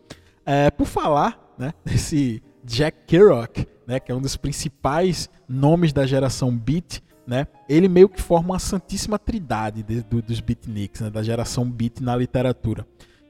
É, 0.44 0.70
por 0.70 0.86
falar, 0.86 1.54
né, 1.58 1.72
desse 1.84 2.42
Jack 2.64 2.98
Kerouac, 3.06 3.66
né, 3.86 4.00
que 4.00 4.10
é 4.10 4.14
um 4.14 4.20
dos 4.20 4.36
principais 4.36 5.30
nomes 5.48 5.92
da 5.92 6.06
geração 6.06 6.56
Beat, 6.56 7.00
né, 7.26 7.46
ele 7.68 7.88
meio 7.88 8.08
que 8.08 8.20
forma 8.20 8.50
uma 8.50 8.58
santíssima 8.58 9.18
trindade 9.18 9.82
de, 9.82 10.02
do, 10.02 10.22
dos 10.22 10.40
beatniks, 10.40 11.00
né, 11.00 11.10
da 11.10 11.22
geração 11.22 11.68
Beat 11.68 12.00
na 12.00 12.16
literatura. 12.16 12.86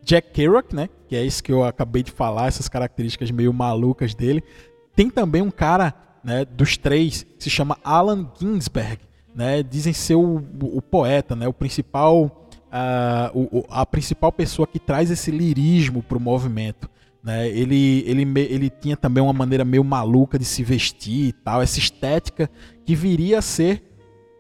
Jack 0.07 0.31
Kerouac, 0.31 0.73
né? 0.73 0.89
Que 1.09 1.17
é 1.17 1.25
isso 1.25 1.43
que 1.43 1.53
eu 1.53 1.65
acabei 1.65 2.05
de 2.05 2.13
falar, 2.13 2.47
essas 2.47 2.69
características 2.69 3.29
meio 3.33 3.53
malucas 3.53 4.15
dele. 4.15 4.43
Tem 4.95 5.11
também 5.11 5.43
um 5.43 5.51
cara, 5.51 5.93
né, 6.23 6.45
dos 6.45 6.77
três, 6.77 7.25
que 7.25 7.43
se 7.43 7.51
chama 7.51 7.77
Allen 7.83 8.31
Ginsberg, 8.39 8.99
né? 9.37 9.63
Dizem 9.63 9.93
ser 9.93 10.15
o, 10.15 10.43
o, 10.63 10.81
poeta, 10.81 11.37
né? 11.37 11.47
O 11.47 11.53
principal, 11.53 12.49
o, 13.35 13.65
a 13.69 13.85
principal 13.85 14.33
pessoa 14.33 14.67
que 14.67 14.79
traz 14.81 15.11
esse 15.11 15.31
lirismo 15.31 16.03
para 16.03 16.17
o 16.17 16.21
movimento. 16.21 16.91
Né? 17.23 17.49
Ele, 17.49 18.05
ele, 18.07 18.23
ele 18.41 18.71
tinha 18.71 18.97
também 18.97 19.23
uma 19.23 19.33
maneira 19.33 19.65
meio 19.65 19.83
maluca 19.83 20.39
de 20.39 20.45
se 20.45 20.63
vestir 20.63 21.27
e 21.27 21.33
tal, 21.33 21.61
essa 21.61 21.79
estética 21.79 22.49
que 22.85 22.95
viria 22.95 23.41
a 23.41 23.43
ser 23.43 23.83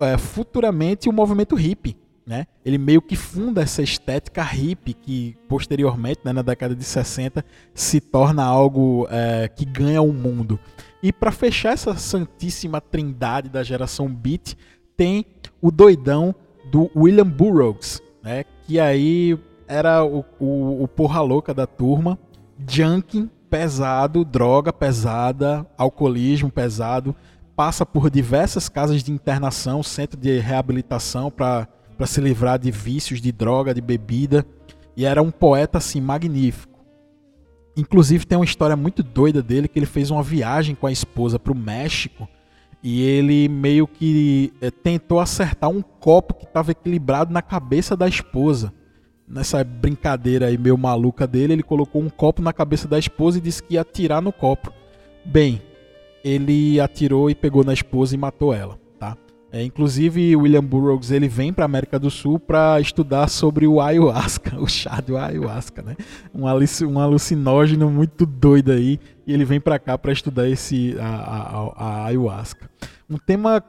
é, 0.00 0.16
futuramente 0.16 1.08
o 1.08 1.12
movimento 1.12 1.56
hippie. 1.56 1.96
Né? 2.24 2.46
Ele 2.64 2.78
meio 2.78 3.02
que 3.02 3.14
funda 3.16 3.62
essa 3.62 3.82
estética 3.82 4.42
hippie 4.42 4.94
que 4.94 5.36
posteriormente, 5.48 6.20
né, 6.24 6.32
na 6.32 6.42
década 6.42 6.74
de 6.74 6.84
60, 6.84 7.44
se 7.74 8.00
torna 8.00 8.44
algo 8.44 9.06
é, 9.10 9.48
que 9.48 9.64
ganha 9.64 10.00
o 10.00 10.12
mundo. 10.12 10.58
E 11.02 11.12
para 11.12 11.30
fechar 11.30 11.72
essa 11.72 11.96
santíssima 11.96 12.80
trindade 12.80 13.48
da 13.48 13.62
geração 13.62 14.08
beat, 14.08 14.56
tem 14.96 15.26
o 15.60 15.70
doidão 15.70 16.34
do 16.70 16.90
William 16.96 17.26
Burroughs, 17.26 18.00
né? 18.22 18.44
que 18.66 18.80
aí 18.80 19.38
era 19.68 20.04
o, 20.04 20.24
o, 20.38 20.82
o 20.82 20.88
porra 20.88 21.20
louca 21.20 21.52
da 21.52 21.66
turma, 21.66 22.18
junkie 22.68 23.30
pesado, 23.50 24.24
droga 24.24 24.72
pesada, 24.72 25.66
alcoolismo 25.76 26.50
pesado, 26.50 27.14
passa 27.54 27.86
por 27.86 28.10
diversas 28.10 28.68
casas 28.68 29.02
de 29.02 29.12
internação, 29.12 29.82
centro 29.82 30.18
de 30.18 30.38
reabilitação 30.38 31.30
para 31.30 31.68
se 32.04 32.20
livrar 32.20 32.58
de 32.58 32.70
vícios, 32.70 33.20
de 33.20 33.32
droga, 33.32 33.72
de 33.72 33.80
bebida. 33.80 34.44
E 34.96 35.04
era 35.04 35.22
um 35.22 35.30
poeta 35.30 35.78
assim 35.78 36.00
magnífico. 36.00 36.76
Inclusive 37.76 38.26
tem 38.26 38.38
uma 38.38 38.44
história 38.44 38.76
muito 38.76 39.02
doida 39.02 39.42
dele 39.42 39.68
que 39.68 39.78
ele 39.78 39.86
fez 39.86 40.10
uma 40.10 40.22
viagem 40.22 40.74
com 40.74 40.86
a 40.86 40.92
esposa 40.92 41.38
para 41.38 41.52
o 41.52 41.56
México 41.56 42.28
e 42.88 43.02
ele 43.02 43.48
meio 43.48 43.84
que 43.84 44.52
é, 44.60 44.70
tentou 44.70 45.18
acertar 45.18 45.68
um 45.68 45.82
copo 45.82 46.34
que 46.34 46.44
estava 46.44 46.70
equilibrado 46.70 47.32
na 47.32 47.42
cabeça 47.42 47.96
da 47.96 48.06
esposa. 48.06 48.72
Nessa 49.26 49.64
brincadeira 49.64 50.46
aí 50.46 50.56
meio 50.56 50.78
maluca 50.78 51.26
dele, 51.26 51.54
ele 51.54 51.64
colocou 51.64 52.00
um 52.00 52.08
copo 52.08 52.40
na 52.40 52.52
cabeça 52.52 52.86
da 52.86 52.96
esposa 52.96 53.38
e 53.38 53.40
disse 53.40 53.60
que 53.60 53.74
ia 53.74 53.80
atirar 53.80 54.22
no 54.22 54.32
copo. 54.32 54.72
Bem, 55.24 55.60
ele 56.22 56.78
atirou 56.78 57.28
e 57.28 57.34
pegou 57.34 57.64
na 57.64 57.72
esposa 57.72 58.14
e 58.14 58.18
matou 58.18 58.54
ela. 58.54 58.78
É, 59.56 59.62
inclusive, 59.62 60.36
William 60.36 60.62
Burroughs 60.62 61.10
ele 61.10 61.28
vem 61.28 61.50
para 61.50 61.64
a 61.64 61.66
América 61.66 61.98
do 61.98 62.10
Sul 62.10 62.38
para 62.38 62.78
estudar 62.78 63.26
sobre 63.26 63.66
o 63.66 63.80
ayahuasca, 63.80 64.54
o 64.60 64.68
chá 64.68 65.00
do 65.00 65.16
ayahuasca, 65.16 65.80
né? 65.80 65.96
Um, 66.34 66.42
um 66.42 67.00
alucinógeno 67.00 67.90
muito 67.90 68.26
doido 68.26 68.72
aí, 68.72 69.00
e 69.26 69.32
ele 69.32 69.46
vem 69.46 69.58
para 69.58 69.78
cá 69.78 69.96
para 69.96 70.12
estudar 70.12 70.46
esse 70.46 70.94
a, 71.00 71.06
a, 71.06 71.72
a, 71.74 72.04
ayahuasca. 72.04 72.68
Um 73.08 73.16
tema 73.16 73.64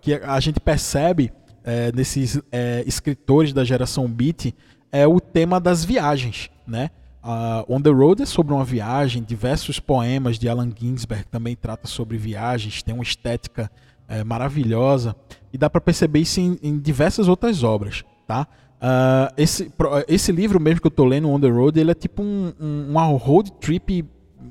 que 0.00 0.14
a 0.14 0.40
gente 0.40 0.58
percebe 0.58 1.30
é, 1.62 1.92
nesses 1.92 2.40
é, 2.50 2.82
escritores 2.86 3.52
da 3.52 3.62
geração 3.62 4.08
Beat 4.08 4.54
é 4.90 5.06
o 5.06 5.20
tema 5.20 5.60
das 5.60 5.84
viagens, 5.84 6.48
né? 6.66 6.88
Uh, 7.22 7.74
On 7.74 7.82
the 7.82 7.90
Road 7.90 8.22
é 8.22 8.26
sobre 8.26 8.54
uma 8.54 8.64
viagem, 8.64 9.22
diversos 9.22 9.78
poemas 9.78 10.38
de 10.38 10.48
Allen 10.48 10.72
Ginsberg 10.74 11.26
também 11.26 11.54
trata 11.54 11.86
sobre 11.86 12.16
viagens, 12.16 12.82
tem 12.82 12.94
uma 12.94 13.02
estética 13.02 13.70
é, 14.08 14.22
maravilhosa 14.24 15.14
e 15.52 15.58
dá 15.58 15.68
para 15.68 15.80
perceber 15.80 16.20
isso 16.20 16.40
em, 16.40 16.58
em, 16.62 16.78
diversas 16.78 17.28
outras 17.28 17.62
obras, 17.62 18.04
tá? 18.26 18.46
Uh, 18.76 19.32
esse, 19.38 19.72
esse 20.06 20.30
livro 20.30 20.60
mesmo 20.60 20.80
que 20.82 20.86
eu 20.86 20.90
tô 20.90 21.04
lendo, 21.04 21.30
On 21.30 21.40
the 21.40 21.48
Road, 21.48 21.80
ele 21.80 21.90
é 21.90 21.94
tipo 21.94 22.22
um, 22.22 22.52
um, 22.60 22.90
uma 22.90 23.04
road 23.04 23.50
trip 23.52 24.04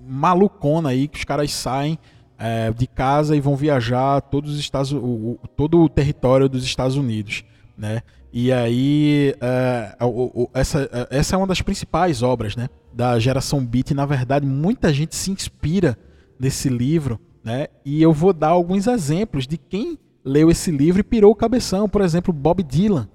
malucona 0.08 0.89
aí 0.89 1.08
que 1.08 1.20
os 1.20 1.24
caras 1.24 1.54
saem 1.54 2.00
é, 2.38 2.72
de 2.72 2.88
casa 2.88 3.36
e 3.36 3.39
vão 3.39 3.56
viajar 3.56 4.22
todos 4.22 4.54
os 4.54 4.60
Estados, 4.60 4.91
o, 4.91 4.98
o, 4.98 5.39
todo 5.56 5.80
o 5.82 5.88
território 5.88 6.50
dos 6.50 6.63
Estados 6.63 6.98
Unidos, 6.98 7.44
né? 7.78 8.02
E 8.34 8.52
aí 8.52 9.34
é, 9.39 9.96
o, 10.02 10.50
essa, 10.54 10.89
essa 11.10 11.36
é 11.36 11.38
uma 11.38 11.48
das 11.48 11.62
principais 11.62 12.22
obras, 12.22 12.56
né? 12.56 12.68
Da 12.94 13.18
geração 13.18 13.65
Beat. 13.65 13.91
Na 13.91 14.06
verdade, 14.06 14.46
muita 14.46 14.91
gente 14.91 15.15
se 15.15 15.32
inspira 15.32 15.98
nesse 16.38 16.68
livro 16.68 17.20
né? 17.45 17.67
E 17.86 18.01
eu 18.01 18.12
vou 18.12 18.34
dar 18.34 18.49
alguns 18.49 18.88
exemplos 18.88 19.45
de 19.45 19.55
quem 19.55 19.99
leu 20.23 20.49
esse 20.49 20.71
livro 20.71 20.99
e 20.99 21.03
pirou 21.03 21.31
o 21.31 21.36
cabeção. 21.36 21.88
Por 21.88 22.01
exemplo, 22.01 22.34
Bob 22.34 22.63
Dylan. 22.63 23.08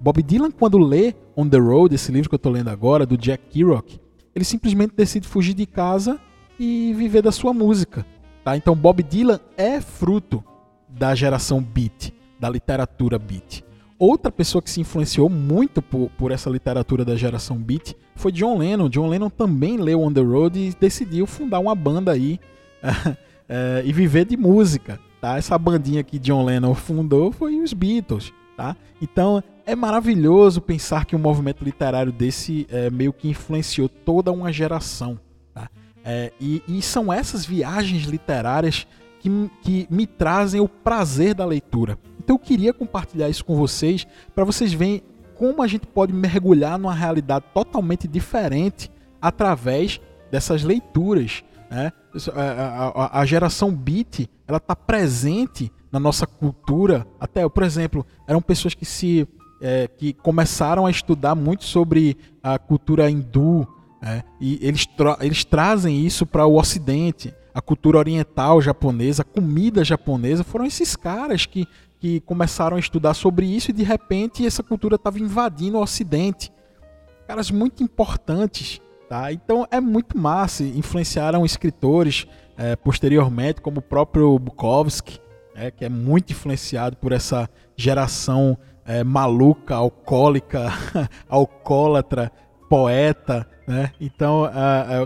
Bob 0.00 0.22
Dylan, 0.22 0.50
quando 0.50 0.78
lê 0.78 1.14
On 1.36 1.46
the 1.46 1.58
Road, 1.58 1.94
esse 1.94 2.10
livro 2.10 2.30
que 2.30 2.34
eu 2.34 2.38
estou 2.38 2.50
lendo 2.50 2.68
agora, 2.68 3.04
do 3.04 3.18
Jack 3.18 3.44
Kerouac, 3.50 4.00
ele 4.34 4.44
simplesmente 4.44 4.94
decide 4.96 5.28
fugir 5.28 5.52
de 5.52 5.66
casa 5.66 6.18
e 6.58 6.94
viver 6.94 7.20
da 7.20 7.30
sua 7.30 7.52
música. 7.52 8.06
Tá? 8.42 8.56
Então, 8.56 8.74
Bob 8.74 9.02
Dylan 9.02 9.40
é 9.56 9.80
fruto 9.80 10.42
da 10.88 11.14
geração 11.14 11.62
beat, 11.62 12.12
da 12.40 12.48
literatura 12.48 13.18
beat. 13.18 13.62
Outra 13.98 14.30
pessoa 14.30 14.62
que 14.62 14.70
se 14.70 14.80
influenciou 14.80 15.28
muito 15.28 15.82
por, 15.82 16.10
por 16.10 16.30
essa 16.30 16.48
literatura 16.48 17.04
da 17.04 17.16
geração 17.16 17.56
beat 17.56 17.94
foi 18.14 18.32
John 18.32 18.58
Lennon. 18.58 18.88
John 18.88 19.08
Lennon 19.08 19.30
também 19.30 19.76
leu 19.76 20.02
On 20.02 20.12
the 20.12 20.20
Road 20.20 20.58
e 20.58 20.74
decidiu 20.78 21.26
fundar 21.26 21.58
uma 21.60 21.74
banda 21.74 22.12
aí 22.12 22.38
é, 23.48 23.82
e 23.84 23.92
viver 23.92 24.24
de 24.24 24.36
música. 24.36 24.98
Tá? 25.20 25.36
Essa 25.36 25.58
bandinha 25.58 26.02
que 26.02 26.18
John 26.18 26.44
Lennon 26.44 26.74
fundou 26.74 27.32
foi 27.32 27.60
os 27.60 27.72
Beatles. 27.72 28.32
Tá? 28.56 28.76
Então 29.02 29.42
é 29.66 29.74
maravilhoso 29.74 30.60
pensar 30.60 31.04
que 31.04 31.14
um 31.14 31.18
movimento 31.18 31.64
literário 31.64 32.12
desse 32.12 32.66
é, 32.70 32.88
meio 32.88 33.12
que 33.12 33.28
influenciou 33.28 33.88
toda 33.88 34.32
uma 34.32 34.52
geração. 34.52 35.18
Tá? 35.52 35.68
É, 36.04 36.32
e, 36.40 36.62
e, 36.66 36.80
são 36.80 37.12
essas 37.12 37.44
viagens 37.44 38.04
literárias 38.04 38.86
que, 39.20 39.50
que 39.62 39.86
me 39.90 40.06
trazem 40.06 40.60
o 40.60 40.68
prazer 40.68 41.34
da 41.34 41.44
leitura. 41.44 41.98
Então 42.18 42.36
eu 42.36 42.40
queria 42.40 42.72
compartilhar 42.72 43.28
isso 43.28 43.44
com 43.44 43.56
vocês 43.56 44.06
para 44.34 44.44
vocês 44.44 44.72
verem 44.72 45.02
como 45.34 45.62
a 45.62 45.66
gente 45.66 45.86
pode 45.86 46.12
mergulhar 46.12 46.78
numa 46.78 46.94
realidade 46.94 47.44
totalmente 47.52 48.08
diferente 48.08 48.90
através 49.20 50.00
dessas 50.30 50.62
leituras. 50.62 51.44
Né? 51.70 51.92
A, 52.34 52.88
a, 52.88 53.20
a, 53.20 53.26
geração 53.26 53.74
beat 53.74 54.28
ela 54.46 54.58
está 54.58 54.76
presente 54.76 55.70
na 55.90 55.98
nossa 55.98 56.26
cultura. 56.26 57.06
Até, 57.18 57.48
por 57.48 57.62
exemplo, 57.62 58.06
eram 58.26 58.40
pessoas 58.40 58.74
que 58.74 58.84
se 58.84 59.26
é, 59.60 59.88
que 59.88 60.12
começaram 60.12 60.86
a 60.86 60.90
estudar 60.90 61.34
muito 61.34 61.64
sobre 61.64 62.16
a 62.42 62.58
cultura 62.58 63.10
hindu 63.10 63.66
é, 64.02 64.22
e 64.40 64.58
eles, 64.60 64.86
tra 64.86 65.16
eles 65.20 65.44
trazem 65.44 66.04
isso 66.04 66.26
para 66.26 66.46
o 66.46 66.58
Ocidente, 66.58 67.34
a 67.54 67.60
cultura 67.60 67.98
oriental 67.98 68.60
japonesa, 68.60 69.22
a 69.22 69.24
comida 69.24 69.84
japonesa. 69.84 70.44
Foram 70.44 70.66
esses 70.66 70.94
caras 70.94 71.46
que, 71.46 71.66
que 71.98 72.20
começaram 72.20 72.76
a 72.76 72.80
estudar 72.80 73.14
sobre 73.14 73.46
isso 73.46 73.70
e 73.70 73.74
de 73.74 73.82
repente 73.82 74.46
essa 74.46 74.62
cultura 74.62 74.96
estava 74.96 75.18
invadindo 75.18 75.78
o 75.78 75.82
Ocidente. 75.82 76.52
Caras 77.26 77.50
muito 77.50 77.82
importantes 77.82 78.80
Tá? 79.08 79.32
Então 79.32 79.66
é 79.70 79.80
muito 79.80 80.18
massa. 80.18 80.64
Influenciaram 80.64 81.44
escritores 81.44 82.26
é, 82.56 82.74
posteriormente, 82.74 83.60
como 83.60 83.78
o 83.78 83.82
próprio 83.82 84.38
Bukowski, 84.38 85.20
é, 85.54 85.70
que 85.70 85.84
é 85.84 85.88
muito 85.88 86.32
influenciado 86.32 86.96
por 86.96 87.12
essa 87.12 87.48
geração 87.76 88.58
é, 88.84 89.04
maluca, 89.04 89.74
alcoólica, 89.74 90.72
alcoólatra, 91.28 92.32
poeta. 92.68 93.46
Né? 93.66 93.92
Então, 94.00 94.48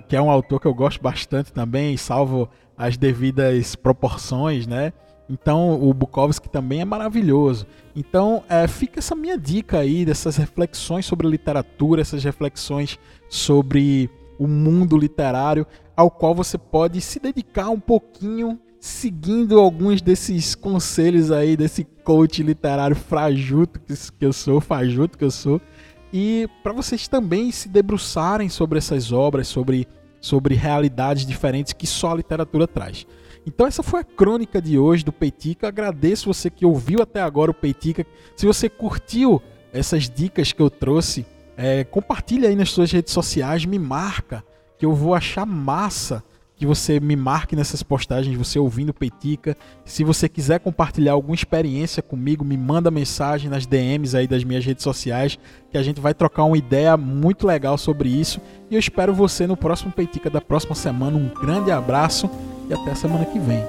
que 0.07 0.15
é 0.15 0.21
um 0.21 0.31
autor 0.31 0.61
que 0.61 0.67
eu 0.67 0.75
gosto 0.75 1.01
bastante 1.01 1.53
também, 1.53 1.97
salvo 1.97 2.49
as 2.77 2.97
devidas 2.97 3.75
proporções, 3.75 4.67
né? 4.67 4.93
Então 5.31 5.81
o 5.81 5.95
Bukowski 5.95 6.49
também 6.49 6.81
é 6.81 6.85
maravilhoso. 6.85 7.67
Então 7.95 8.43
é, 8.49 8.67
fica 8.67 8.99
essa 8.99 9.15
minha 9.15 9.39
dica 9.39 9.79
aí 9.79 10.05
dessas 10.05 10.37
reflexões 10.37 11.07
sobre 11.07 11.29
literatura, 11.29 12.03
essas 12.03 12.25
reflexões 12.25 12.99
sobre 13.29 14.11
o 14.39 14.49
mundo 14.49 14.99
literário, 14.99 15.67
ao 15.97 16.11
qual 16.11 16.35
você 16.35 16.59
pode 16.59 17.01
se 17.01 17.21
dedicar 17.21 17.71
um 17.71 17.79
pouquinho 17.79 18.59
seguindo 18.81 19.61
alguns 19.61 20.01
desses 20.01 20.55
conselhos 20.55 21.31
aí 21.31 21.57
desse 21.57 21.85
coach 22.03 22.43
literário 22.43 22.97
frajuto 22.97 23.79
que 23.79 24.25
eu 24.25 24.33
sou, 24.33 24.61
fajuto 24.61 25.19
que 25.19 25.25
eu 25.25 25.31
sou, 25.31 25.61
e 26.13 26.49
para 26.63 26.73
vocês 26.73 27.07
também 27.07 27.53
se 27.53 27.69
debruçarem 27.69 28.49
sobre 28.49 28.79
essas 28.79 29.13
obras, 29.13 29.47
sobre, 29.47 29.87
sobre 30.21 30.55
realidades 30.55 31.25
diferentes 31.25 31.73
que 31.73 31.87
só 31.87 32.13
a 32.13 32.17
literatura 32.17 32.67
traz. 32.67 33.07
Então 33.47 33.67
essa 33.67 33.83
foi 33.83 34.01
a 34.01 34.05
crônica 34.05 34.61
de 34.61 34.79
hoje 34.79 35.05
do 35.05 35.13
Peitica. 35.13 35.69
Agradeço 35.69 36.33
você 36.33 36.51
que 36.51 36.67
ouviu 36.67 37.01
até 37.01 37.21
agora 37.23 37.51
o 37.51 37.55
Peitica. 37.55 38.07
Se 38.37 38.47
você 38.47 38.69
curtiu 38.69 39.41
essas 39.73 40.11
dicas 40.11 40.53
que 40.53 40.61
eu 40.61 40.69
trouxe, 40.69 41.25
é, 41.57 41.85
compartilha 41.85 42.49
aí 42.49 42.57
nas 42.57 42.71
suas 42.71 42.93
redes 42.93 43.13
sociais, 43.13 43.65
me 43.65 43.79
marca, 43.79 44.45
que 44.79 44.85
eu 44.85 44.95
vou 44.95 45.15
achar 45.15 45.47
massa 45.47 46.23
que 46.61 46.67
você 46.67 47.01
me 47.01 47.17
marque 47.17 47.57
nessas 47.57 47.83
postagens, 47.83 48.37
você 48.37 48.59
ouvindo 48.59 48.93
Peitica. 48.93 49.57
Se 49.83 50.05
você 50.05 50.29
quiser 50.29 50.61
compartilhar 50.61 51.13
alguma 51.13 51.35
experiência 51.35 52.03
comigo, 52.03 52.45
me 52.45 52.55
manda 52.55 52.91
mensagem 52.91 53.49
nas 53.49 53.65
DMs 53.65 54.15
aí 54.15 54.27
das 54.27 54.45
minhas 54.45 54.63
redes 54.63 54.85
sociais, 54.85 55.39
que 55.71 55.79
a 55.79 55.83
gente 55.83 56.03
vai 56.03 56.13
trocar 56.13 56.45
uma 56.45 56.59
ideia 56.59 56.99
muito 56.99 57.47
legal 57.47 57.79
sobre 57.79 58.11
isso. 58.11 58.43
E 58.71 58.75
eu 58.75 58.79
espero 58.79 59.15
você 59.15 59.47
no 59.47 59.57
próximo 59.57 59.91
Peitica 59.91 60.29
da 60.29 60.43
próxima 60.43 60.75
semana. 60.75 61.17
Um 61.17 61.31
grande 61.33 61.71
abraço 61.71 62.29
e 62.69 62.75
até 62.75 62.91
a 62.91 62.95
semana 62.95 63.25
que 63.25 63.39
vem. 63.39 63.65